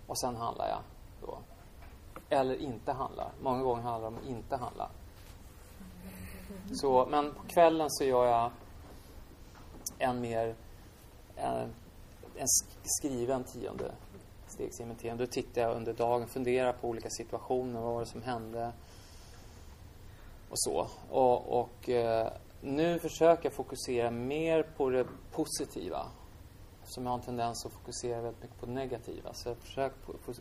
Och 0.07 0.19
sen 0.19 0.35
handlar 0.35 0.67
jag 0.67 0.79
då 1.21 1.37
eller 2.29 2.55
inte 2.55 2.91
handlar. 2.91 3.31
Många 3.41 3.63
gånger 3.63 3.81
handlar 3.81 4.11
det 4.11 4.17
om 4.17 4.23
att 4.23 4.29
inte 4.29 4.55
handla. 4.55 4.89
Så, 6.73 7.05
men 7.05 7.33
på 7.33 7.41
kvällen 7.47 7.87
så 7.89 8.03
gör 8.03 8.25
jag 8.25 8.51
en 9.97 10.21
mer 10.21 10.55
eh, 11.35 11.61
en, 11.61 11.73
en 12.37 12.47
skriven 12.83 13.43
tionde 13.43 13.91
stegsinventering. 14.47 15.17
Då 15.17 15.25
tittar 15.25 15.61
jag 15.61 15.75
under 15.75 15.93
dagen, 15.93 16.27
funderar 16.27 16.73
på 16.73 16.87
olika 16.87 17.09
situationer, 17.09 17.81
vad 17.81 17.93
var 17.93 17.99
det 17.99 18.05
som 18.05 18.21
hände 18.21 18.71
och 20.49 20.59
så. 20.59 20.87
Och, 21.09 21.59
och 21.59 21.89
eh, 21.89 22.31
nu 22.61 22.99
försöker 22.99 23.45
jag 23.45 23.53
fokusera 23.53 24.11
mer 24.11 24.63
på 24.63 24.89
det 24.89 25.07
positiva 25.31 26.07
som 26.85 27.03
jag 27.03 27.11
har 27.11 27.17
en 27.17 27.23
tendens 27.25 27.65
att 27.65 27.71
fokusera 27.71 28.21
väldigt 28.21 28.41
mycket 28.41 28.59
på 28.59 28.65
det 28.65 28.71
negativa. 28.71 29.33
Så 29.33 29.49
jag 29.49 29.57
försöker 29.57 29.97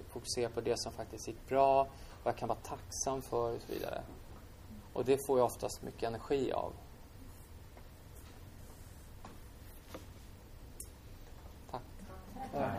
fokusera 0.08 0.48
på 0.48 0.60
det 0.60 0.78
som 0.78 0.92
faktiskt 0.92 1.28
gick 1.28 1.48
bra, 1.48 1.86
vad 2.22 2.32
jag 2.32 2.36
kan 2.36 2.48
vara 2.48 2.58
tacksam 2.58 3.22
för 3.22 3.54
och 3.54 3.60
så 3.60 3.72
vidare. 3.72 4.02
Och 4.92 5.04
det 5.04 5.26
får 5.26 5.38
jag 5.38 5.46
oftast 5.46 5.82
mycket 5.82 6.02
energi 6.02 6.52
av. 6.52 6.72
Tack. 11.70 11.82
Tack. 12.52 12.70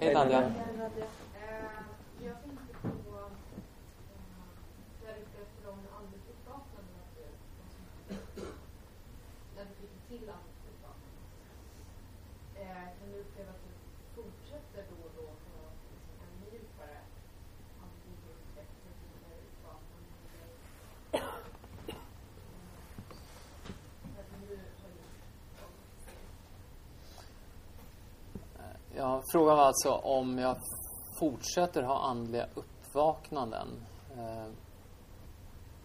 Hej 0.00 0.14
Nadja. 0.14 0.52
Ja, 28.98 29.22
frågan 29.32 29.56
var 29.56 29.64
alltså 29.64 29.92
om 29.92 30.38
jag 30.38 30.56
fortsätter 31.18 31.82
ha 31.82 31.98
andliga 31.98 32.46
uppvaknanden. 32.54 33.68
Eh, 34.16 34.46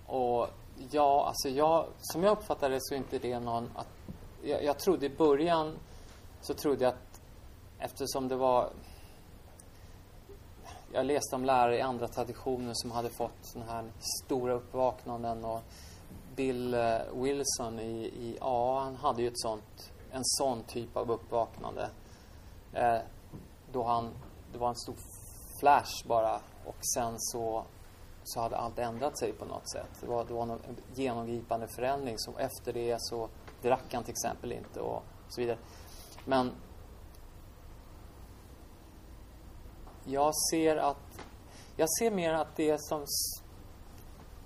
och 0.06 0.48
ja, 0.92 1.26
alltså 1.28 1.50
jag, 1.50 1.86
som 2.00 2.24
jag 2.24 2.32
uppfattar 2.32 2.70
det 2.70 2.78
så 2.82 2.94
är 2.94 2.98
inte 2.98 3.20
det 3.20 3.40
någon... 3.40 3.70
Att, 3.76 3.88
jag, 4.44 4.64
jag 4.64 4.80
trodde 4.80 5.06
i 5.06 5.10
början 5.10 5.78
så 6.42 6.54
trodde 6.54 6.84
jag 6.84 6.94
att 6.94 7.22
eftersom 7.80 8.28
det 8.28 8.36
var... 8.36 8.70
Jag 10.94 11.06
läste 11.06 11.36
om 11.36 11.46
lärare 11.46 11.78
i 11.78 11.82
andra 11.82 12.08
traditioner 12.08 12.72
som 12.74 12.92
hade 12.92 13.10
fått 13.10 13.54
den 13.54 13.64
här 13.64 13.92
stora 14.26 14.54
uppvaknanden 14.54 15.46
och 15.46 15.62
Bill 16.36 16.74
eh, 16.74 16.98
Wilson 17.14 17.80
i, 17.80 18.04
i 18.06 18.38
AA, 18.42 18.84
han 18.84 18.96
hade 18.96 19.22
ju 19.22 19.28
ett 19.28 19.40
sånt, 19.40 19.92
en 20.12 20.22
sån 20.24 20.64
typ 20.64 20.98
av 20.98 21.12
uppvaknande. 21.12 21.90
Eh, 22.74 23.00
då 23.72 23.84
han, 23.84 24.14
det 24.52 24.58
var 24.58 24.70
en 24.70 24.76
stor 24.76 24.96
flash 25.60 26.08
bara 26.08 26.42
och 26.66 26.86
sen 26.96 27.14
så, 27.18 27.66
så 28.24 28.40
hade 28.42 28.58
allt 28.58 28.80
ändrat 28.80 29.20
sig 29.20 29.34
på 29.34 29.46
något 29.46 29.70
sätt. 29.70 29.90
Det 30.02 30.08
var, 30.08 30.26
det 30.26 30.34
var 30.34 30.44
en 30.44 30.60
genomgripande 30.94 31.68
förändring. 31.68 32.16
Så 32.18 32.38
efter 32.38 32.74
det 32.74 32.96
så 33.00 33.30
drack 33.62 33.94
han 33.94 34.04
till 34.04 34.12
exempel 34.12 34.52
inte 34.52 34.80
och 34.80 35.04
så 35.30 35.42
vidare. 35.42 35.58
Men 36.26 36.52
jag 40.06 40.32
ser 40.52 40.78
att 40.78 40.98
jag 41.76 41.90
ser 42.00 42.12
mer 42.12 42.34
att 42.34 42.56
det 42.56 42.82
som 42.82 43.06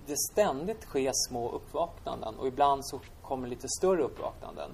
det 0.06 0.18
ständigt 0.18 0.82
sker 0.82 1.12
små 1.14 1.52
uppvaknanden 1.52 2.36
och 2.36 2.48
ibland 2.48 2.86
så 2.86 3.00
kommer 3.22 3.48
lite 3.48 3.68
större 3.68 4.04
uppvaknanden. 4.04 4.72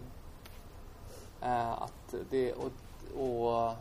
Eh, 1.41 1.71
att 1.71 2.15
det, 2.29 2.53
och, 2.53 2.71
och 3.17 3.73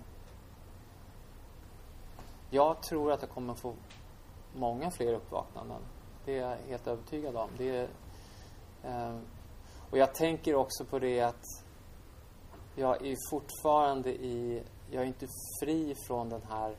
jag 2.50 2.82
tror 2.82 3.12
att 3.12 3.22
jag 3.22 3.30
kommer 3.30 3.54
få 3.54 3.74
många 4.54 4.90
fler 4.90 5.14
uppvaknanden. 5.14 5.82
Det 6.24 6.38
är 6.38 6.50
jag 6.50 6.56
helt 6.68 6.86
övertygad 6.86 7.36
om. 7.36 7.50
Det 7.58 7.76
är, 7.76 7.88
eh, 8.84 9.18
och 9.90 9.98
jag 9.98 10.14
tänker 10.14 10.54
också 10.54 10.84
på 10.84 10.98
det 10.98 11.20
att 11.20 11.44
jag 12.74 13.06
är 13.06 13.16
fortfarande 13.30 14.10
i... 14.10 14.62
Jag 14.90 15.02
är 15.02 15.06
inte 15.06 15.26
fri 15.60 15.94
från 16.06 16.28
den 16.28 16.42
här 16.48 16.76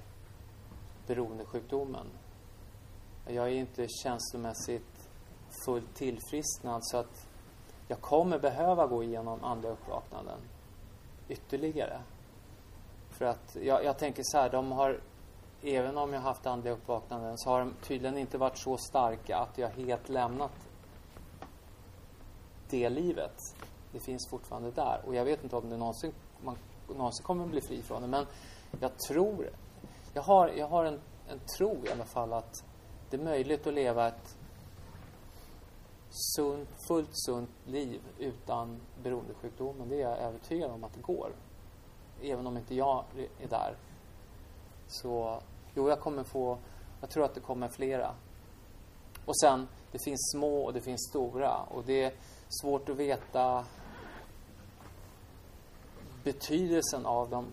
beroendesjukdomen. 1.07 2.07
Jag 3.27 3.47
är 3.47 3.51
inte 3.51 3.87
känslomässigt 4.03 5.09
fullt 5.65 5.95
tillfrisknad 5.95 6.79
så 6.83 6.97
att 6.97 7.27
jag 7.87 8.01
kommer 8.01 8.39
behöva 8.39 8.87
gå 8.87 9.03
igenom 9.03 9.43
andra 9.43 9.69
uppvaknanden 9.69 10.39
ytterligare. 11.27 12.01
För 13.21 13.27
att 13.27 13.57
jag, 13.61 13.83
jag 13.83 13.97
tänker 13.97 14.23
så 14.25 14.37
här, 14.37 14.49
de 14.49 14.71
har 14.71 14.99
även 15.63 15.97
om 15.97 16.13
jag 16.13 16.21
haft 16.21 16.45
andliga 16.45 16.73
uppvaknanden 16.73 17.37
så 17.37 17.49
har 17.49 17.59
de 17.59 17.73
tydligen 17.83 18.17
inte 18.17 18.37
varit 18.37 18.57
så 18.57 18.77
starka 18.77 19.37
att 19.37 19.57
jag 19.57 19.69
helt 19.69 20.09
lämnat 20.09 20.51
det 22.69 22.89
livet. 22.89 23.35
Det 23.91 23.99
finns 23.99 24.29
fortfarande 24.29 24.71
där. 24.71 25.01
Och 25.05 25.15
jag 25.15 25.25
vet 25.25 25.43
inte 25.43 25.55
om 25.55 25.69
det 25.69 25.77
någonsin, 25.77 26.13
man 26.43 26.57
någonsin 26.87 27.25
kommer 27.25 27.43
att 27.43 27.49
bli 27.49 27.61
fri 27.61 27.81
från 27.81 28.01
det. 28.01 28.07
Men 28.07 28.25
jag 28.79 28.91
tror, 29.07 29.49
jag 30.13 30.21
har, 30.21 30.47
jag 30.47 30.67
har 30.67 30.85
en, 30.85 30.99
en 31.27 31.39
tro 31.57 31.85
i 31.85 31.91
alla 31.91 32.05
fall 32.05 32.33
att 32.33 32.63
det 33.09 33.17
är 33.17 33.23
möjligt 33.23 33.67
att 33.67 33.73
leva 33.73 34.07
ett 34.07 34.37
sunt, 36.09 36.69
fullt 36.87 37.09
sunt 37.11 37.49
liv 37.65 38.01
utan 38.19 38.81
beroendesjukdomen. 39.03 39.89
Det 39.89 39.95
är 39.95 40.09
jag 40.09 40.17
övertygad 40.17 40.71
om 40.71 40.83
att 40.83 40.93
det 40.93 41.01
går. 41.01 41.31
Även 42.21 42.47
om 42.47 42.57
inte 42.57 42.75
jag 42.75 43.03
är 43.39 43.47
där. 43.47 43.75
Så 44.87 45.41
jo, 45.75 45.89
jag 45.89 45.99
kommer 45.99 46.23
få, 46.23 46.57
jag 47.01 47.09
tror 47.09 47.25
att 47.25 47.33
det 47.33 47.39
kommer 47.39 47.67
flera. 47.67 48.15
Och 49.25 49.39
sen, 49.39 49.67
det 49.91 49.99
finns 50.03 50.31
små 50.35 50.63
och 50.63 50.73
det 50.73 50.81
finns 50.81 51.09
stora. 51.09 51.57
Och 51.57 51.83
det 51.85 52.03
är 52.03 52.13
svårt 52.49 52.89
att 52.89 52.95
veta 52.95 53.65
betydelsen 56.23 57.05
av 57.05 57.29
dem. 57.29 57.45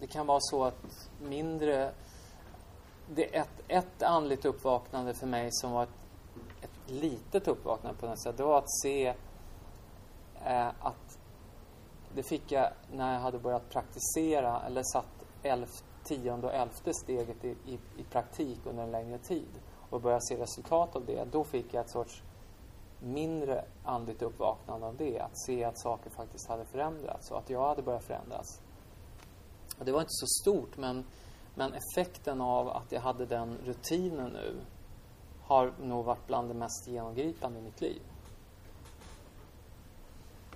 Det 0.00 0.06
kan 0.06 0.26
vara 0.26 0.40
så 0.40 0.64
att 0.64 1.08
mindre 1.20 1.92
det 3.08 3.36
är 3.36 3.40
ett, 3.40 3.62
ett 3.68 4.02
andligt 4.02 4.44
uppvaknande 4.44 5.14
för 5.14 5.26
mig 5.26 5.48
som 5.52 5.72
var 5.72 5.82
ett, 5.82 5.88
ett 6.60 6.90
litet 6.90 7.48
uppvaknande 7.48 8.00
på 8.00 8.06
något 8.06 8.22
sätt. 8.22 8.36
Det 8.36 8.42
var 8.42 8.58
att 8.58 8.80
se 8.82 9.14
eh, 10.44 10.68
att 10.80 11.03
det 12.14 12.22
fick 12.22 12.52
jag 12.52 12.72
när 12.92 13.12
jag 13.12 13.20
hade 13.20 13.38
börjat 13.38 13.70
praktisera 13.70 14.62
eller 14.66 14.82
satt 14.82 15.24
elf, 15.42 15.70
tionde 16.04 16.46
och 16.46 16.54
elfte 16.54 16.94
steget 16.94 17.44
i, 17.44 17.48
i, 17.66 17.78
i 17.96 18.02
praktik 18.10 18.58
under 18.64 18.82
en 18.82 18.90
längre 18.90 19.18
tid 19.18 19.48
och 19.90 20.00
började 20.00 20.22
se 20.22 20.36
resultat 20.36 20.96
av 20.96 21.04
det. 21.06 21.24
Då 21.32 21.44
fick 21.44 21.74
jag 21.74 21.84
ett 21.84 21.90
sorts 21.90 22.22
mindre 23.00 23.64
andligt 23.84 24.22
uppvaknande 24.22 24.86
av 24.86 24.96
det. 24.96 25.20
Att 25.20 25.38
se 25.46 25.64
att 25.64 25.78
saker 25.78 26.10
faktiskt 26.10 26.48
hade 26.48 26.64
förändrats 26.64 27.30
och 27.30 27.38
att 27.38 27.50
jag 27.50 27.68
hade 27.68 27.82
börjat 27.82 28.04
förändras. 28.04 28.60
Och 29.78 29.84
det 29.84 29.92
var 29.92 30.00
inte 30.00 30.12
så 30.12 30.26
stort 30.26 30.76
men 30.76 31.04
men 31.54 31.72
effekten 31.74 32.40
av 32.40 32.68
att 32.68 32.92
jag 32.92 33.00
hade 33.00 33.26
den 33.26 33.58
rutinen 33.64 34.30
nu 34.30 34.56
har 35.42 35.72
nog 35.82 36.04
varit 36.04 36.26
bland 36.26 36.48
det 36.48 36.54
mest 36.54 36.88
genomgripande 36.88 37.58
i 37.58 37.62
mitt 37.62 37.80
liv. 37.80 38.02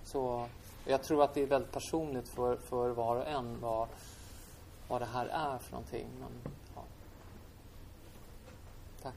Så 0.04 0.46
jag 0.88 1.02
tror 1.02 1.24
att 1.24 1.34
det 1.34 1.42
är 1.42 1.46
väldigt 1.46 1.72
personligt 1.72 2.28
för, 2.28 2.56
för 2.56 2.90
var 2.90 3.16
och 3.16 3.28
en 3.28 3.60
vad, 3.60 3.88
vad 4.88 5.00
det 5.00 5.06
här 5.06 5.26
är 5.26 5.58
för 5.58 5.72
någonting. 5.72 6.06
Men, 6.20 6.52
ja. 6.74 6.82
Tack. 9.02 9.14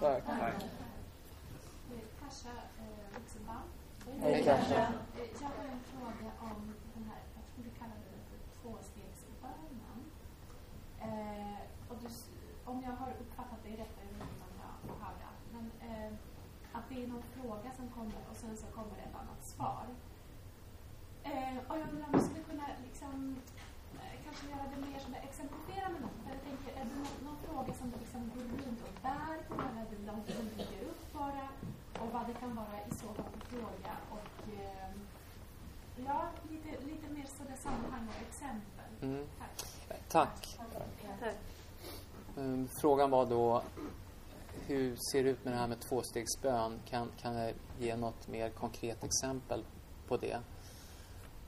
Tack. 0.00 0.24
Tack. 0.26 0.64
Hej 4.20 4.44
Kasha. 4.44 4.92
Jag 5.40 5.48
har 5.48 5.64
en 5.64 5.80
fråga 5.80 6.30
om 6.40 6.74
den 6.94 7.04
här, 7.04 7.20
jag 7.34 7.44
tror 7.54 7.64
du 7.64 7.70
kallade 7.70 8.00
det 8.14 8.22
för 8.30 8.38
tvåstegsbönen. 8.62 9.98
Eh, 11.00 11.58
och 11.88 11.96
du, 12.02 12.08
om 12.64 12.82
jag 12.82 12.92
har 12.92 13.10
uppfattat 13.20 13.58
det 13.64 13.70
rätt, 13.70 13.94
jag 14.00 14.06
vet 14.06 14.28
inte 14.32 14.44
om 14.50 14.56
jag 14.64 14.94
hörde 15.04 15.24
allt, 15.30 15.46
men 15.52 15.90
eh, 15.90 16.12
att 16.72 16.88
det 16.88 17.02
är 17.02 17.06
någon 17.06 17.22
fråga 17.22 17.72
som 17.76 17.88
kommer 17.88 18.20
och 18.30 18.36
sen 18.36 18.56
så 18.56 18.66
kommer 18.66 18.94
det 18.96 19.02
ett 19.02 19.14
annat 19.14 19.44
svar. 19.44 19.86
Eh, 21.34 21.56
och 21.68 21.76
jag 21.80 21.86
undrar 21.92 22.06
om 22.08 22.14
du 22.18 22.24
skulle 22.28 22.44
kunna 22.50 22.66
liksom, 22.88 23.14
eh, 24.02 24.16
kanske 24.24 24.44
göra 24.52 24.66
det 24.72 24.78
mer 24.86 24.98
som 25.04 25.14
exemplifiera 25.14 25.88
med 25.94 26.00
något. 26.06 26.18
För 26.22 26.30
jag 26.34 26.42
tänker, 26.48 26.70
är 26.80 26.84
det 26.88 26.94
någon, 27.00 27.16
någon 27.28 27.40
fråga 27.46 27.72
som 27.80 27.86
du 27.90 27.96
liksom 28.04 28.20
går 28.34 28.44
runt 28.64 28.80
och 28.88 28.94
bär 29.06 29.36
på 29.48 29.54
eller 29.66 29.80
är 29.84 29.88
det 29.92 30.00
något 30.12 30.28
som 30.36 30.46
dyker 30.56 30.80
upp 30.90 31.02
bara? 31.20 31.46
Och 32.00 32.08
vad 32.14 32.26
det 32.28 32.36
kan 32.42 32.52
vara 32.62 32.76
i 32.90 32.94
så 33.00 33.06
fall 33.16 33.28
för 33.32 33.40
fråga 33.54 33.92
och 34.16 34.36
eh, 34.58 34.90
ja, 36.08 36.20
lite, 36.50 36.70
lite 36.90 37.06
mer 37.16 37.26
sådär 37.38 37.58
sammanhang 37.66 38.06
och 38.08 38.20
exempel. 38.28 38.90
Mm. 39.02 39.26
Tack. 39.38 39.56
Tack. 40.08 40.58
Tack. 41.20 41.36
Um, 42.36 42.68
Frågan 42.80 43.10
var 43.10 43.26
då 43.26 43.62
hur 44.66 44.96
ser 44.96 45.24
det 45.24 45.30
ut 45.30 45.44
med 45.44 45.52
det 45.52 45.58
här 45.58 45.68
med 45.68 45.80
tvåstegsbön? 45.80 46.80
Kan, 46.90 47.08
kan 47.20 47.34
jag 47.34 47.54
ge 47.78 47.96
något 47.96 48.28
mer 48.28 48.50
konkret 48.50 49.04
exempel 49.04 49.64
på 50.08 50.16
det? 50.16 50.38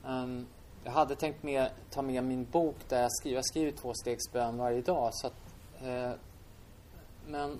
Um, 0.07 0.47
jag 0.83 0.91
hade 0.91 1.15
tänkt 1.15 1.43
med, 1.43 1.71
ta 1.89 2.01
med 2.01 2.23
min 2.23 2.45
bok 2.45 2.75
där 2.87 3.01
jag 3.01 3.11
skriver, 3.11 3.35
jag 3.35 3.45
skriver 3.45 3.71
tvåstegsbön 3.71 4.57
varje 4.57 4.81
dag. 4.81 5.09
Så 5.13 5.27
att, 5.27 5.33
eh, 5.81 6.11
men 7.25 7.59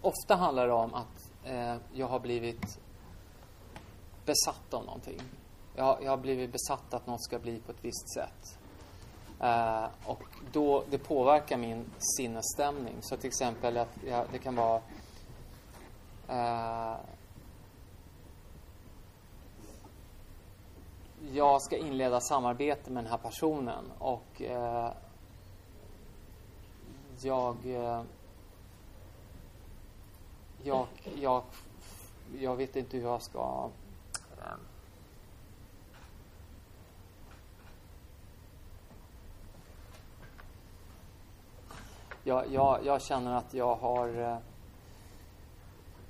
ofta 0.00 0.36
handlar 0.36 0.66
det 0.66 0.72
om 0.72 0.94
att 0.94 1.30
eh, 1.44 1.76
jag 1.92 2.06
har 2.06 2.20
blivit 2.20 2.78
besatt 4.24 4.74
av 4.74 4.84
någonting. 4.84 5.20
Jag, 5.76 5.98
jag 6.02 6.10
har 6.10 6.16
blivit 6.16 6.52
besatt 6.52 6.94
att 6.94 7.06
något 7.06 7.24
ska 7.24 7.38
bli 7.38 7.60
på 7.60 7.72
ett 7.72 7.84
visst 7.84 8.14
sätt. 8.14 8.58
Eh, 9.40 9.86
och 10.04 10.22
då, 10.52 10.84
det 10.90 10.98
påverkar 10.98 11.56
min 11.56 11.84
sinnesstämning. 12.16 12.96
Så 13.00 13.16
till 13.16 13.28
exempel 13.28 13.76
att 13.76 13.98
jag, 14.06 14.26
det 14.32 14.38
kan 14.38 14.56
vara 14.56 14.80
eh, 16.28 16.96
jag 21.32 21.62
ska 21.62 21.76
inleda 21.76 22.20
samarbete 22.20 22.90
med 22.90 23.04
den 23.04 23.10
här 23.10 23.18
personen 23.18 23.92
och 23.98 24.42
eh, 24.42 24.92
jag, 27.20 27.56
eh, 27.66 28.02
jag, 30.62 30.86
jag, 31.20 31.42
jag 32.38 32.56
vet 32.56 32.76
inte 32.76 32.96
hur 32.96 33.04
jag 33.04 33.22
ska 33.22 33.70
jag, 42.24 42.52
jag, 42.52 42.78
jag 42.84 43.02
känner 43.02 43.36
att 43.36 43.54
jag 43.54 43.74
har 43.74 44.08
eh, 44.08 44.38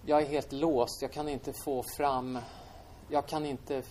jag 0.09 0.23
är 0.23 0.27
helt 0.27 0.53
låst. 0.53 1.03
Jag 1.03 1.13
kan 1.13 1.29
inte 1.29 1.53
få 1.65 1.83
fram 1.97 2.39
jag 3.09 3.27
kan 3.27 3.47
inte 3.47 3.83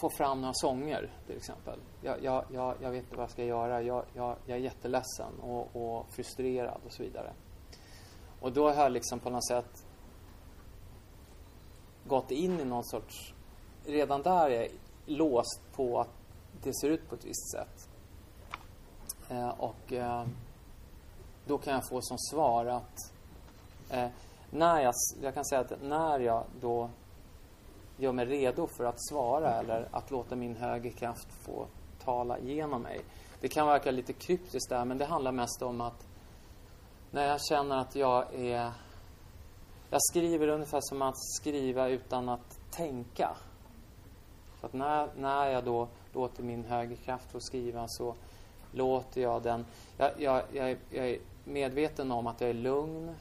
få 0.00 0.10
fram 0.10 0.40
några 0.40 0.54
sånger 0.54 1.10
till 1.26 1.36
exempel. 1.36 1.78
Jag, 2.02 2.22
jag, 2.22 2.44
jag, 2.52 2.74
jag 2.80 2.90
vet 2.90 3.02
inte 3.02 3.16
vad 3.16 3.22
jag 3.22 3.30
ska 3.30 3.44
göra. 3.44 3.82
Jag, 3.82 4.04
jag, 4.14 4.36
jag 4.46 4.56
är 4.58 4.62
jätteledsen 4.62 5.40
och, 5.40 5.76
och 5.76 6.06
frustrerad 6.10 6.80
och 6.86 6.92
så 6.92 7.02
vidare. 7.02 7.32
Och 8.40 8.52
då 8.52 8.70
har 8.70 8.82
jag 8.82 8.92
liksom 8.92 9.20
på 9.20 9.30
något 9.30 9.48
sätt 9.48 9.86
gått 12.06 12.30
in 12.30 12.60
i 12.60 12.64
någon 12.64 12.84
sorts... 12.84 13.34
Redan 13.86 14.22
där 14.22 14.50
är 14.50 14.60
jag 14.60 14.70
låst 15.06 15.60
på 15.72 16.00
att 16.00 16.10
det 16.62 16.74
ser 16.74 16.88
ut 16.88 17.08
på 17.08 17.14
ett 17.14 17.24
visst 17.24 17.52
sätt. 17.52 17.88
Eh, 19.28 19.48
och 19.48 19.92
eh, 19.92 20.26
då 21.46 21.58
kan 21.58 21.72
jag 21.72 21.88
få 21.88 21.98
som 22.02 22.18
svar 22.18 22.66
att 22.66 23.12
eh, 23.90 24.08
när 24.50 24.80
jag, 24.80 24.94
jag 25.22 25.34
kan 25.34 25.44
säga 25.44 25.60
att 25.60 25.82
när 25.82 26.20
jag 26.20 26.44
då 26.60 26.90
gör 27.96 28.12
mig 28.12 28.24
redo 28.24 28.66
för 28.66 28.84
att 28.84 29.08
svara 29.08 29.54
eller 29.54 29.88
att 29.90 30.10
låta 30.10 30.36
min 30.36 30.56
högre 30.56 30.90
kraft 30.90 31.28
få 31.32 31.66
tala 32.04 32.38
igenom 32.38 32.82
mig. 32.82 33.00
Det 33.40 33.48
kan 33.48 33.66
verka 33.66 33.90
lite 33.90 34.12
kryptiskt 34.12 34.68
där 34.68 34.84
men 34.84 34.98
det 34.98 35.04
handlar 35.04 35.32
mest 35.32 35.62
om 35.62 35.80
att 35.80 36.06
när 37.10 37.26
jag 37.26 37.40
känner 37.44 37.76
att 37.76 37.94
jag 37.94 38.34
är... 38.34 38.72
Jag 39.90 40.02
skriver 40.02 40.48
ungefär 40.48 40.80
som 40.82 41.02
att 41.02 41.18
skriva 41.18 41.88
utan 41.88 42.28
att 42.28 42.58
tänka. 42.70 43.36
Så 44.60 44.66
att 44.66 44.72
när, 44.72 45.08
när 45.16 45.50
jag 45.50 45.64
då 45.64 45.88
låter 46.12 46.42
min 46.42 46.64
högre 46.64 46.96
kraft 46.96 47.32
få 47.32 47.40
skriva 47.40 47.84
så 47.88 48.14
låter 48.72 49.20
jag 49.20 49.42
den... 49.42 49.66
Jag, 49.96 50.10
jag, 50.18 50.42
jag, 50.52 50.76
jag 50.90 51.08
är 51.08 51.18
medveten 51.44 52.12
om 52.12 52.26
att 52.26 52.40
jag 52.40 52.50
är 52.50 52.54
lugn. 52.54 53.14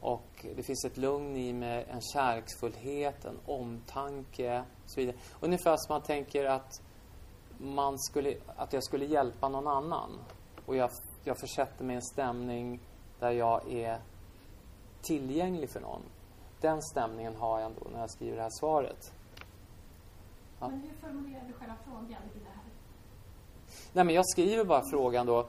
Och 0.00 0.46
det 0.56 0.62
finns 0.62 0.84
ett 0.84 0.96
lugn 0.96 1.36
i 1.36 1.52
mig, 1.52 1.86
en 1.90 2.00
kärleksfullhet, 2.00 3.24
en 3.24 3.38
omtanke 3.46 4.64
och 4.84 4.90
så 4.90 5.00
vidare. 5.00 5.16
Ungefär 5.40 5.76
som 5.76 5.94
man 5.94 6.02
tänker 6.02 6.44
att, 6.44 6.82
man 7.58 7.98
skulle, 7.98 8.34
att 8.56 8.72
jag 8.72 8.84
skulle 8.84 9.04
hjälpa 9.04 9.48
någon 9.48 9.66
annan. 9.66 10.10
Och 10.66 10.76
jag, 10.76 10.90
jag 11.24 11.40
försätter 11.40 11.84
mig 11.84 11.94
i 11.94 11.96
en 11.96 12.02
stämning 12.02 12.80
där 13.18 13.30
jag 13.30 13.72
är 13.72 14.00
tillgänglig 15.02 15.70
för 15.70 15.80
någon. 15.80 16.02
Den 16.60 16.82
stämningen 16.82 17.36
har 17.36 17.60
jag 17.60 17.66
ändå 17.66 17.86
när 17.92 18.00
jag 18.00 18.10
skriver 18.10 18.36
det 18.36 18.42
här 18.42 18.50
svaret. 18.60 19.12
Ja. 20.60 20.68
Men 20.68 20.80
hur 20.80 21.08
formulerar 21.08 21.44
du 21.46 21.52
själva 21.52 21.76
frågan 21.84 22.22
i 22.34 22.38
det 22.38 22.50
här? 22.54 22.62
Nej, 23.92 24.04
men 24.04 24.14
jag 24.14 24.26
skriver 24.26 24.64
bara 24.64 24.82
frågan 24.90 25.26
då. 25.26 25.46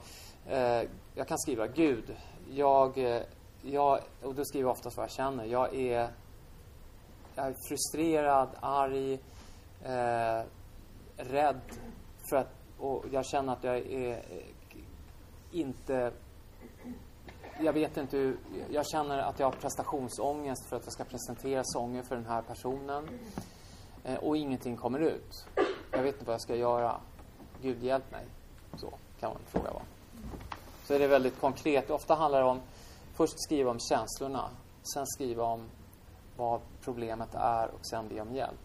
Eh, 0.48 0.84
jag 1.16 1.28
kan 1.28 1.38
skriva 1.38 1.68
Gud, 1.68 2.16
jag, 2.50 2.98
eh, 2.98 3.22
jag, 3.62 4.00
och 4.22 4.36
då 4.36 4.46
skriver 4.46 4.68
jag 4.68 4.72
oftast 4.72 4.98
vad 4.98 5.04
jag 5.04 5.12
känner. 5.12 5.46
Jag 5.46 5.76
är, 5.76 6.10
jag 7.36 7.48
är 7.48 7.56
frustrerad, 7.70 8.50
arg, 8.60 9.14
eh, 9.84 10.44
rädd 11.18 11.62
för 12.30 12.38
att, 12.38 12.54
och 12.78 13.06
jag 13.12 13.26
känner 13.26 13.54
att 13.54 13.64
jag 13.64 13.78
är 13.78 14.12
eh, 14.12 14.44
inte 15.52 16.12
jag 17.62 17.74
vet 17.74 17.98
inte 17.98 18.18
hur, 18.18 18.38
jag 18.70 18.88
känner 18.88 19.18
att 19.18 19.40
jag 19.40 19.48
har 19.48 19.52
prestationsångest 19.52 20.66
för 20.70 20.76
att 20.76 20.84
jag 20.84 20.94
ska 20.94 21.04
presentera 21.04 21.62
sånger 21.66 22.04
för 22.04 22.16
den 22.16 22.26
här 22.26 22.42
personen. 22.42 23.10
Eh, 24.04 24.16
och 24.16 24.38
ingenting 24.38 24.78
kommer 24.78 25.00
ut. 25.00 25.46
Jag 25.92 26.04
vet 26.04 26.16
inte 26.16 26.26
vad 26.26 26.34
jag 26.34 26.42
ska 26.42 26.56
göra. 26.56 26.96
Gud 27.62 27.84
hjälp 27.84 28.12
mig. 28.12 28.26
Så 28.78 28.94
kan 29.20 29.30
man 29.30 29.40
fråga 29.46 29.72
vara. 29.72 29.84
Så 30.86 30.94
är 30.94 31.00
det 31.00 31.08
väldigt 31.08 31.40
konkret. 31.40 31.90
Ofta 31.90 32.16
handlar 32.16 32.40
det 32.40 32.48
om 32.48 32.62
först 33.20 33.44
skriva 33.44 33.72
om 33.72 33.80
känslorna. 33.80 34.50
Sen 34.94 35.08
skriva 35.08 35.44
om 35.44 35.70
vad 36.38 36.62
problemet 36.82 37.36
är 37.36 37.68
och 37.68 37.86
sen 37.86 38.08
be 38.08 38.22
om 38.22 38.36
hjälp. 38.36 38.60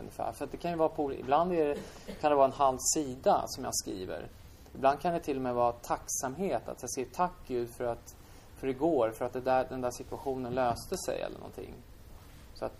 Ungefär. 0.00 0.32
För 0.32 0.46
det 0.46 0.56
kan 0.56 0.70
ju 0.70 0.76
vara 0.76 0.88
på, 0.88 1.12
ibland 1.12 1.52
är 1.52 1.66
det, 1.66 1.78
kan 2.20 2.30
det 2.30 2.36
vara 2.36 2.46
en 2.46 2.52
halv 2.52 2.78
sida 2.94 3.44
som 3.46 3.64
jag 3.64 3.74
skriver. 3.74 4.28
Ibland 4.74 5.00
kan 5.00 5.14
det 5.14 5.20
till 5.20 5.36
och 5.36 5.42
med 5.42 5.54
vara 5.54 5.72
tacksamhet. 5.72 6.68
Att 6.68 6.82
jag 6.82 6.90
säger 6.90 7.08
tack 7.08 7.32
Gud 7.46 7.70
för 7.70 7.84
att 7.84 8.16
för 8.56 8.68
igår, 8.68 9.10
för 9.10 9.24
att 9.24 9.32
det 9.32 9.40
där, 9.40 9.66
den 9.68 9.80
där 9.80 9.90
situationen 9.90 10.54
löste 10.54 10.96
sig 10.96 11.20
eller 11.20 11.38
någonting. 11.38 11.74
Så 12.54 12.64
att, 12.64 12.74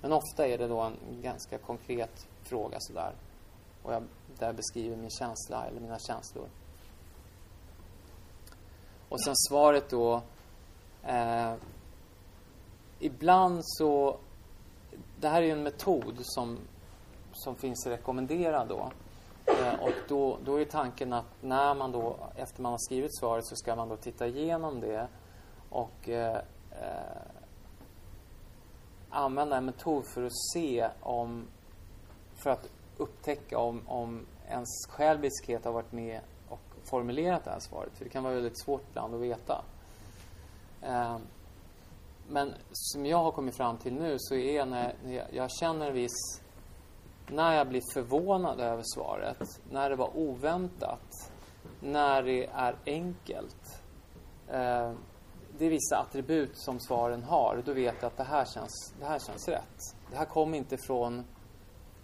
men 0.00 0.12
ofta 0.12 0.46
är 0.46 0.58
det 0.58 0.68
då 0.68 0.80
en 0.80 0.96
ganska 1.22 1.58
konkret 1.58 2.26
fråga 2.42 2.76
sådär. 2.80 3.12
Och 3.82 3.92
jag 3.92 4.02
där 4.38 4.52
beskriver 4.52 4.96
min 4.96 5.10
känsla 5.10 5.66
eller 5.66 5.80
mina 5.80 5.98
känslor. 5.98 6.48
Och 9.08 9.20
sen 9.24 9.36
svaret 9.36 9.90
då. 9.90 10.22
Eh, 11.02 11.54
ibland 12.98 13.60
så... 13.64 14.16
Det 15.20 15.28
här 15.28 15.42
är 15.42 15.46
ju 15.46 15.52
en 15.52 15.62
metod 15.62 16.18
som, 16.22 16.58
som 17.32 17.56
finns 17.56 17.86
rekommenderad 17.86 18.68
då. 18.68 18.90
Eh, 19.46 19.80
och 19.80 19.94
då, 20.08 20.38
då 20.44 20.60
är 20.60 20.64
tanken 20.64 21.12
att 21.12 21.42
när 21.42 21.74
man 21.74 21.92
då, 21.92 22.16
efter 22.36 22.62
man 22.62 22.72
har 22.72 22.78
skrivit 22.78 23.18
svaret 23.18 23.46
så 23.46 23.56
ska 23.56 23.76
man 23.76 23.88
då 23.88 23.96
titta 23.96 24.26
igenom 24.26 24.80
det 24.80 25.08
och 25.70 26.08
eh, 26.08 26.36
eh, 26.70 27.22
använda 29.10 29.56
en 29.56 29.64
metod 29.64 30.06
för 30.06 30.22
att 30.22 30.36
se 30.52 30.88
om, 31.00 31.46
för 32.34 32.50
att 32.50 32.68
upptäcka 32.96 33.58
om, 33.58 33.88
om 33.88 34.26
ens 34.48 34.86
själviskhet 34.88 35.64
har 35.64 35.72
varit 35.72 35.92
med 35.92 36.20
formulerat 36.90 37.44
det 37.44 37.50
här 37.50 37.60
svaret. 37.60 37.96
För 37.98 38.04
det 38.04 38.10
kan 38.10 38.24
vara 38.24 38.34
väldigt 38.34 38.60
svårt 38.60 38.82
ibland 38.90 39.14
att 39.14 39.20
veta. 39.20 39.64
Eh, 40.82 41.16
men 42.28 42.54
som 42.72 43.06
jag 43.06 43.18
har 43.18 43.32
kommit 43.32 43.56
fram 43.56 43.76
till 43.76 43.92
nu 43.92 44.16
så 44.18 44.34
är 44.34 44.66
när 44.66 44.94
jag, 45.04 45.26
jag 45.32 45.50
känner 45.50 45.92
viss 45.92 46.40
när 47.30 47.56
jag 47.56 47.68
blir 47.68 47.82
förvånad 47.92 48.60
över 48.60 48.82
svaret, 48.94 49.60
när 49.70 49.90
det 49.90 49.96
var 49.96 50.16
oväntat, 50.16 51.32
när 51.80 52.22
det 52.22 52.46
är 52.46 52.76
enkelt. 52.86 53.82
Eh, 54.48 54.92
det 55.58 55.66
är 55.66 55.70
vissa 55.70 55.96
attribut 55.96 56.50
som 56.54 56.80
svaren 56.80 57.22
har. 57.22 57.62
Då 57.66 57.72
vet 57.72 57.94
jag 58.00 58.06
att 58.06 58.16
det 58.16 58.24
här 58.24 58.44
känns, 58.44 58.94
det 58.98 59.06
här 59.06 59.18
känns 59.18 59.48
rätt. 59.48 59.78
Det 60.10 60.16
här 60.16 60.24
kommer 60.24 60.58
inte 60.58 60.76
från 60.76 61.24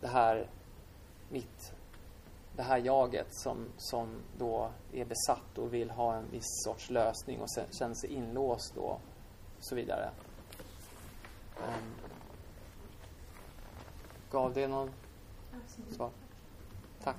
det 0.00 0.08
här 0.08 0.50
mitt, 1.28 1.72
det 2.56 2.62
här 2.62 2.78
jaget 2.78 3.26
som, 3.30 3.66
som 3.76 4.22
då 4.38 4.70
är 4.92 5.04
besatt 5.04 5.58
och 5.58 5.74
vill 5.74 5.90
ha 5.90 6.14
en 6.14 6.30
viss 6.30 6.62
sorts 6.64 6.90
lösning 6.90 7.40
och 7.40 7.50
sen, 7.50 7.66
känner 7.78 7.94
sig 7.94 8.10
inlåst 8.10 8.74
då 8.74 8.80
och 8.82 9.00
så 9.60 9.74
vidare. 9.74 10.10
Um, 11.58 11.94
gav 14.30 14.54
det 14.54 14.68
någon 14.68 14.90
svar? 15.90 16.10
Tack. 17.02 17.16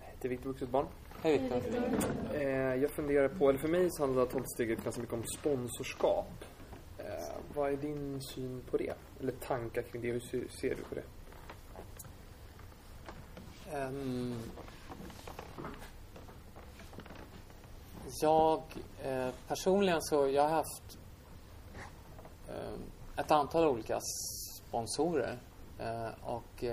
Jag 0.00 0.06
heter 0.06 0.28
Viktor 0.28 0.48
Vuxet 0.48 0.68
Barn. 0.68 0.86
Hej 1.22 1.38
Viktor. 1.38 1.62
Eh, 2.34 2.74
jag 2.74 2.90
funderar 2.90 3.28
på, 3.28 3.48
eller 3.48 3.58
för 3.58 3.68
mig 3.68 3.90
så 3.90 4.02
handlar 4.02 4.26
tolvsteget 4.26 4.84
ganska 4.84 5.00
mycket 5.00 5.14
om 5.14 5.24
sponsorskap. 5.38 6.44
Eh, 6.98 7.36
vad 7.54 7.72
är 7.72 7.76
din 7.76 8.20
syn 8.22 8.62
på 8.70 8.76
det? 8.76 8.94
Eller 9.20 9.32
tankar 9.32 9.82
kring 9.82 10.02
det? 10.02 10.12
Hur 10.12 10.20
ser, 10.20 10.48
ser 10.60 10.74
du 10.74 10.82
på 10.82 10.94
det? 10.94 11.02
Um, 13.76 14.34
jag 18.22 18.62
eh, 19.02 19.28
personligen 19.48 20.02
så 20.02 20.28
jag 20.28 20.42
har 20.42 20.48
haft 20.48 20.98
eh, 22.48 22.74
ett 23.16 23.30
antal 23.30 23.64
olika 23.64 24.00
sponsorer 24.00 25.38
eh, 25.78 26.10
och 26.22 26.64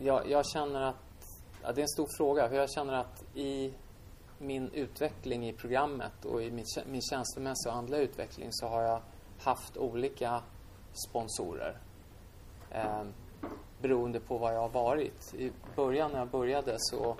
jag, 0.00 0.30
jag, 0.30 0.46
känner 0.46 0.82
att 0.82 0.96
ja, 1.62 1.72
det 1.72 1.80
är 1.80 1.82
en 1.82 1.88
stor 1.88 2.08
fråga 2.16 2.48
för 2.48 2.56
jag 2.56 2.70
känner 2.70 2.92
att 2.92 3.24
i 3.34 3.72
min 4.38 4.70
utveckling 4.72 5.48
i 5.48 5.52
programmet 5.52 6.24
och 6.24 6.42
i 6.42 6.50
min, 6.50 6.64
min 6.86 7.02
känslomässiga 7.02 7.72
och 7.72 7.78
andliga 7.78 8.00
utveckling 8.00 8.48
så 8.50 8.66
har 8.66 8.82
jag 8.82 9.02
haft 9.38 9.76
olika 9.76 10.42
sponsorer. 10.92 11.78
Eh, 12.70 13.02
beroende 13.82 14.20
på 14.20 14.38
vad 14.38 14.54
jag 14.54 14.60
har 14.60 14.68
varit. 14.68 15.34
I 15.34 15.52
början 15.76 16.12
när 16.12 16.18
jag 16.18 16.28
började 16.28 16.74
så 16.78 17.16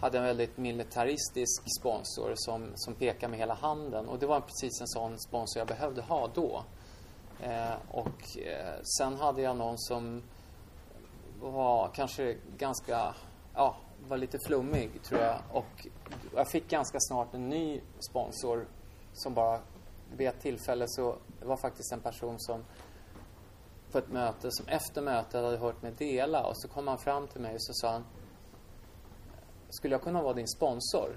hade 0.00 0.16
jag 0.16 0.22
en 0.22 0.28
väldigt 0.28 0.56
militaristisk 0.56 1.62
sponsor 1.80 2.32
som, 2.34 2.72
som 2.74 2.94
pekade 2.94 3.30
med 3.30 3.38
hela 3.38 3.54
handen. 3.54 4.08
Och 4.08 4.18
det 4.18 4.26
var 4.26 4.40
precis 4.40 4.80
en 4.80 4.88
sån 4.88 5.18
sponsor 5.18 5.60
jag 5.60 5.68
behövde 5.68 6.02
ha 6.02 6.30
då. 6.34 6.62
Eh, 7.42 7.74
och 7.90 8.38
eh, 8.38 8.80
sen 8.98 9.16
hade 9.16 9.42
jag 9.42 9.56
någon 9.56 9.78
som 9.78 10.22
var 11.40 11.90
kanske 11.94 12.36
ganska, 12.56 13.14
ja, 13.54 13.76
var 14.08 14.16
lite 14.16 14.38
flummig 14.38 15.02
tror 15.02 15.20
jag. 15.20 15.38
Och 15.52 15.86
jag 16.34 16.48
fick 16.48 16.70
ganska 16.70 16.98
snart 17.00 17.34
en 17.34 17.48
ny 17.48 17.80
sponsor 17.98 18.66
som 19.12 19.34
bara 19.34 19.60
vid 20.16 20.28
ett 20.28 20.40
tillfälle 20.40 20.84
så 20.88 21.16
det 21.40 21.46
var 21.46 21.56
faktiskt 21.56 21.92
en 21.92 22.00
person 22.00 22.34
som 22.38 22.64
på 23.92 23.98
ett 23.98 24.08
möte, 24.08 24.48
som 24.50 24.68
efter 24.68 25.02
mötet 25.02 25.44
hade 25.44 25.56
hört 25.56 25.82
mig 25.82 25.92
dela 25.92 26.46
och 26.46 26.56
så 26.56 26.68
kom 26.68 26.88
han 26.88 26.98
fram 26.98 27.26
till 27.26 27.40
mig 27.40 27.54
och 27.54 27.62
så 27.62 27.72
sa 27.72 27.92
han 27.92 28.04
skulle 29.70 29.94
jag 29.94 30.02
kunna 30.02 30.22
vara 30.22 30.34
din 30.34 30.48
sponsor? 30.48 31.08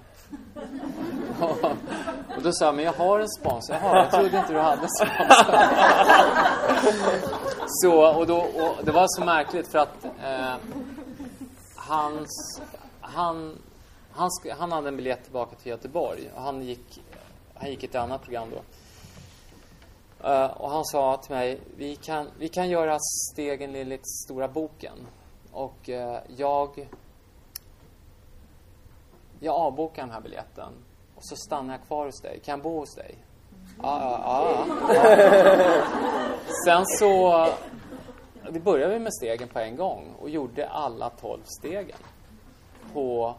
och 2.35 2.43
då 2.43 2.51
sa 2.53 2.65
jag, 2.65 2.75
men 2.75 2.85
jag 2.85 2.93
har 2.93 3.19
en 3.19 3.29
sponsor. 3.29 3.75
Jaha, 3.75 3.97
jag 3.97 4.11
trodde 4.11 4.37
inte 4.37 4.53
du 4.53 4.59
hade 4.59 4.81
en 4.81 4.89
sponsor. 4.89 5.55
så, 7.67 8.17
och, 8.17 8.27
då, 8.27 8.37
och 8.37 8.85
det 8.85 8.91
var 8.91 9.05
så 9.07 9.25
märkligt 9.25 9.67
för 9.67 9.79
att 9.79 10.05
eh, 10.05 10.55
hans, 11.75 12.61
han, 13.01 13.57
han, 14.11 14.29
sk- 14.29 14.55
han 14.57 14.71
hade 14.71 14.87
en 14.87 14.97
biljett 14.97 15.23
tillbaka 15.23 15.55
till 15.55 15.69
Göteborg 15.69 16.31
och 16.35 16.41
han 16.41 16.61
gick, 16.61 17.01
han 17.53 17.69
gick 17.69 17.83
ett 17.83 17.95
annat 17.95 18.23
program 18.23 18.49
då. 18.51 18.61
Uh, 20.29 20.45
och 20.45 20.69
han 20.69 20.85
sa 20.85 21.17
till 21.17 21.35
mig, 21.35 21.59
vi 21.77 21.95
kan, 21.95 22.27
vi 22.37 22.47
kan 22.49 22.69
göra 22.69 22.97
stegen 22.99 23.75
i 23.75 23.83
den 23.83 23.99
Stora 24.03 24.47
boken. 24.47 25.07
Och 25.51 25.89
uh, 25.89 26.17
jag, 26.27 26.87
jag 29.43 29.55
avbokar 29.55 30.01
den 30.01 30.11
här 30.11 30.21
biljetten. 30.21 30.73
Och 31.15 31.25
så 31.25 31.35
stannar 31.35 31.73
jag 31.73 31.87
kvar 31.87 32.05
hos 32.05 32.21
dig. 32.21 32.39
Kan 32.45 32.51
jag 32.51 32.61
bo 32.61 32.79
hos 32.79 32.95
dig? 32.95 33.15
Ja, 33.81 33.99
ja, 34.01 34.65
ja. 34.87 34.93
ja. 34.93 35.83
Sen 36.65 36.85
så, 36.85 37.47
vi 38.49 38.59
började 38.59 38.99
med 38.99 39.13
stegen 39.13 39.47
på 39.47 39.59
en 39.59 39.75
gång 39.75 40.15
och 40.21 40.29
gjorde 40.29 40.67
alla 40.67 41.09
tolv 41.09 41.41
stegen 41.43 41.97
på 42.93 43.35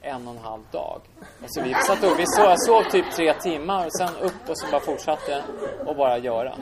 en 0.00 0.28
och 0.28 0.34
en 0.34 0.40
halv 0.40 0.62
dag. 0.70 1.00
Alltså 1.42 1.62
vi 1.62 1.74
satt 1.74 2.04
upp, 2.04 2.18
vi 2.18 2.24
sov, 2.26 2.44
jag 2.44 2.62
sov 2.62 2.82
typ 2.90 3.12
tre 3.12 3.32
timmar 3.32 3.86
och 3.86 3.96
sen 3.96 4.16
upp 4.22 4.48
och 4.48 4.58
så 4.58 4.66
bara 4.70 4.80
fortsatte 4.80 5.42
och 5.86 5.96
bara 5.96 6.18
göra. 6.18 6.58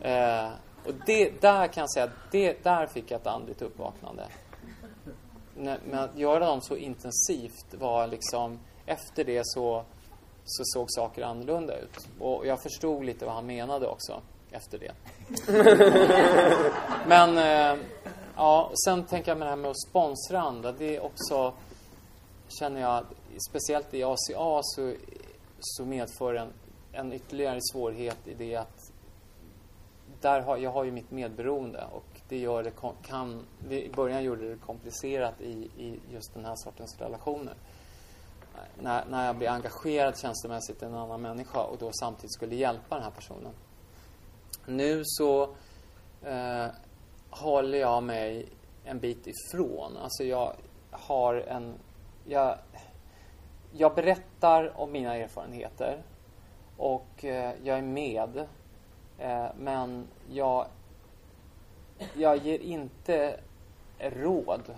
Eh, 0.00 0.48
och 0.86 0.94
det, 1.06 1.40
där 1.40 1.66
kan 1.66 1.80
jag 1.80 1.90
säga, 1.90 2.10
det, 2.30 2.64
där 2.64 2.86
fick 2.86 3.10
jag 3.10 3.20
ett 3.20 3.26
andligt 3.26 3.62
uppvaknande. 3.62 4.26
När- 5.56 5.80
Men 5.90 5.98
att 5.98 6.18
göra 6.18 6.46
dem 6.46 6.60
så 6.60 6.76
intensivt 6.76 7.74
var 7.78 8.06
liksom, 8.06 8.58
efter 8.86 9.24
det 9.24 9.40
så, 9.44 9.84
så 10.44 10.62
såg 10.64 10.86
saker 10.90 11.22
annorlunda 11.22 11.78
ut. 11.78 12.08
Och 12.20 12.46
jag 12.46 12.62
förstod 12.62 13.04
lite 13.04 13.24
vad 13.24 13.34
han 13.34 13.46
menade 13.46 13.86
också 13.86 14.20
efter 14.50 14.78
det. 14.78 14.92
Men, 17.06 17.38
eh, 17.38 17.84
ja, 18.36 18.70
sen 18.84 19.04
tänker 19.04 19.30
jag 19.30 19.38
med 19.38 19.46
det 19.46 19.50
här 19.50 19.56
med 19.56 19.70
att 19.70 19.88
sponsra 19.88 20.40
andra, 20.40 20.72
det 20.72 20.96
är 20.96 21.04
också 21.04 21.52
känner 22.48 22.80
jag, 22.80 23.04
speciellt 23.50 23.94
i 23.94 24.02
ACA 24.04 24.60
så, 24.62 24.92
så 25.60 25.84
medför 25.84 26.34
en, 26.34 26.48
en 26.92 27.12
ytterligare 27.12 27.58
svårighet 27.72 28.18
i 28.28 28.34
det 28.34 28.56
att 28.56 28.92
där 30.20 30.40
har, 30.40 30.56
jag 30.56 30.70
har 30.70 30.84
ju 30.84 30.90
mitt 30.92 31.10
medberoende 31.10 31.84
och 31.92 32.15
det 32.28 32.38
gör 32.38 32.62
det 32.62 32.72
kan, 33.02 33.46
i 33.70 33.88
början 33.88 34.24
gjorde 34.24 34.48
det 34.48 34.56
komplicerat 34.56 35.40
i, 35.40 35.70
i 35.76 36.00
just 36.12 36.34
den 36.34 36.44
här 36.44 36.54
sortens 36.56 37.00
relationer. 37.00 37.54
När, 38.80 39.04
när 39.10 39.26
jag 39.26 39.36
blir 39.36 39.48
engagerad 39.48 40.18
känslomässigt 40.18 40.82
i 40.82 40.84
en 40.84 40.94
annan 40.94 41.22
människa 41.22 41.62
och 41.62 41.78
då 41.78 41.90
samtidigt 41.92 42.32
skulle 42.32 42.54
hjälpa 42.54 42.94
den 42.94 43.04
här 43.04 43.10
personen. 43.10 43.52
Nu 44.66 45.02
så 45.04 45.42
eh, 46.22 46.66
håller 47.30 47.78
jag 47.78 48.02
mig 48.02 48.48
en 48.84 48.98
bit 48.98 49.26
ifrån. 49.26 49.96
Alltså 49.96 50.24
jag 50.24 50.52
har 50.90 51.34
en... 51.34 51.74
Jag, 52.24 52.58
jag 53.72 53.94
berättar 53.94 54.80
om 54.80 54.92
mina 54.92 55.16
erfarenheter 55.16 56.02
och 56.76 57.24
eh, 57.24 57.54
jag 57.62 57.78
är 57.78 57.82
med. 57.82 58.46
Eh, 59.18 59.46
men 59.58 60.08
jag, 60.30 60.66
jag 62.14 62.36
ger 62.36 62.58
inte 62.58 63.40
råd 63.98 64.74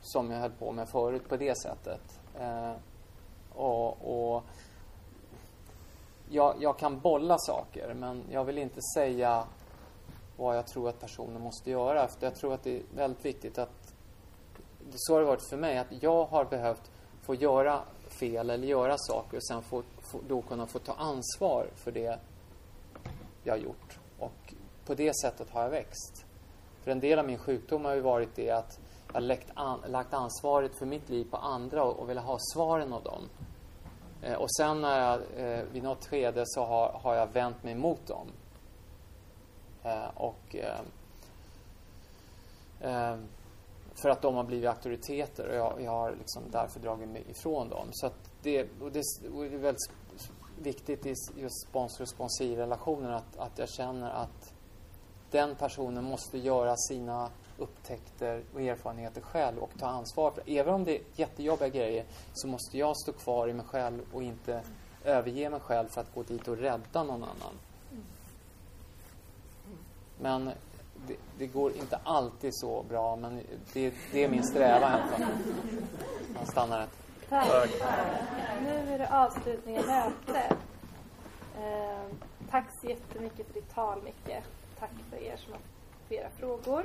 som 0.00 0.30
jag 0.30 0.38
höll 0.38 0.50
på 0.50 0.72
med 0.72 0.88
förut 0.88 1.28
på 1.28 1.36
det 1.36 1.58
sättet. 1.58 2.20
Eh, 2.40 2.72
och, 3.52 4.34
och 4.36 4.44
jag, 6.30 6.54
jag 6.60 6.78
kan 6.78 7.00
bolla 7.00 7.38
saker 7.38 7.94
men 7.94 8.24
jag 8.30 8.44
vill 8.44 8.58
inte 8.58 8.80
säga 8.94 9.44
vad 10.36 10.56
jag 10.56 10.66
tror 10.66 10.88
att 10.88 11.00
personen 11.00 11.42
måste 11.42 11.70
göra. 11.70 12.08
För 12.08 12.26
jag 12.26 12.34
tror 12.34 12.54
att 12.54 12.62
det 12.62 12.76
är 12.76 12.82
väldigt 12.96 13.24
viktigt 13.24 13.58
att 13.58 13.94
så 14.94 15.12
har 15.12 15.20
det 15.20 15.26
varit 15.26 15.48
för 15.48 15.56
mig 15.56 15.78
att 15.78 16.02
jag 16.02 16.24
har 16.24 16.44
behövt 16.44 16.90
få 17.22 17.34
göra 17.34 17.82
fel 18.20 18.50
eller 18.50 18.66
göra 18.66 18.94
saker 18.98 19.36
och 19.36 19.46
sen 19.46 19.62
få, 19.62 19.82
få, 20.12 20.20
då 20.28 20.42
kunna 20.42 20.66
få 20.66 20.78
ta 20.78 20.92
ansvar 20.92 21.70
för 21.74 21.92
det 21.92 22.18
jag 23.44 23.52
har 23.52 23.58
gjort. 23.58 23.98
Och 24.18 24.54
på 24.86 24.94
det 24.94 25.12
sättet 25.16 25.50
har 25.50 25.62
jag 25.62 25.70
växt. 25.70 26.24
För 26.88 26.92
en 26.92 27.00
del 27.00 27.18
av 27.18 27.26
min 27.26 27.38
sjukdom 27.38 27.84
har 27.84 27.94
ju 27.94 28.00
varit 28.00 28.34
det 28.34 28.50
att 28.50 28.80
jag 29.06 29.14
har 29.14 29.20
lagt, 29.20 29.50
an, 29.54 29.80
lagt 29.86 30.14
ansvaret 30.14 30.78
för 30.78 30.86
mitt 30.86 31.08
liv 31.08 31.26
på 31.30 31.36
andra 31.36 31.84
och, 31.84 31.98
och 31.98 32.08
velat 32.08 32.24
ha 32.24 32.38
svaren 32.54 32.92
av 32.92 33.02
dem. 33.02 33.28
Eh, 34.22 34.34
och 34.34 34.54
sen 34.54 34.80
när 34.80 35.00
jag, 35.00 35.20
eh, 35.36 35.64
vid 35.72 35.82
något 35.82 36.06
skede 36.06 36.42
så 36.46 36.64
har, 36.64 37.00
har 37.02 37.14
jag 37.14 37.26
vänt 37.26 37.62
mig 37.62 37.74
mot 37.74 38.06
dem. 38.06 38.26
Eh, 39.82 40.08
och 40.14 40.56
eh, 40.56 40.80
eh, 42.80 43.18
för 44.02 44.08
att 44.08 44.22
de 44.22 44.34
har 44.34 44.44
blivit 44.44 44.68
auktoriteter 44.68 45.48
och 45.48 45.54
jag, 45.56 45.82
jag 45.82 45.90
har 45.90 46.14
liksom 46.18 46.42
därför 46.50 46.80
dragit 46.80 47.08
mig 47.08 47.24
ifrån 47.30 47.68
dem. 47.68 47.88
Så 47.90 48.06
att 48.06 48.30
det, 48.42 48.62
och 48.80 48.92
det, 48.92 49.02
och 49.34 49.44
det 49.44 49.54
är 49.54 49.58
väldigt 49.58 49.90
viktigt 50.58 51.06
i 51.06 51.14
just 51.36 51.68
sponsor 51.68 52.02
och 52.02 52.10
sponsorrelationer 52.10 53.12
att, 53.12 53.36
att 53.36 53.58
jag 53.58 53.68
känner 53.68 54.10
att 54.10 54.54
den 55.30 55.54
personen 55.54 56.04
måste 56.04 56.38
göra 56.38 56.76
sina 56.76 57.30
upptäckter 57.58 58.42
och 58.54 58.60
erfarenheter 58.60 59.20
själv 59.20 59.58
och 59.58 59.70
ta 59.78 59.86
ansvar 59.86 60.30
för. 60.30 60.42
Även 60.46 60.74
om 60.74 60.84
det 60.84 60.96
är 60.96 61.02
jättejobbiga 61.16 61.68
grejer 61.68 62.04
så 62.34 62.48
måste 62.48 62.78
jag 62.78 62.96
stå 62.96 63.12
kvar 63.12 63.48
i 63.48 63.52
mig 63.52 63.66
själv 63.66 64.00
och 64.12 64.22
inte 64.22 64.62
överge 65.04 65.50
mig 65.50 65.60
själv 65.60 65.88
för 65.88 66.00
att 66.00 66.14
gå 66.14 66.22
dit 66.22 66.48
och 66.48 66.56
rädda 66.56 67.02
någon 67.02 67.22
annan. 67.22 67.58
Men 70.20 70.50
det, 71.06 71.16
det 71.38 71.46
går 71.46 71.72
inte 71.72 71.98
alltid 72.04 72.50
så 72.54 72.82
bra 72.88 73.16
men 73.16 73.40
det, 73.72 73.94
det 74.12 74.24
är 74.24 74.28
min 74.28 74.44
strävan. 74.44 75.00
Jag 76.38 76.48
stannar 76.48 76.78
här. 76.78 76.88
Tack. 77.28 77.70
Nu 78.62 78.94
är 78.94 78.98
det 78.98 79.08
avslutning 79.10 79.78
av 79.78 79.86
mötet. 79.86 80.58
Eh, 81.58 82.16
tack 82.50 82.66
så 82.80 82.86
jättemycket 82.86 83.46
för 83.46 83.54
ditt 83.54 83.74
tal, 83.74 84.02
Micke 84.02 84.42
tack 84.80 84.90
för 85.10 85.16
er 85.16 85.36
som 85.36 85.52
har 85.52 85.60
flera 86.08 86.30
frågor. 86.38 86.84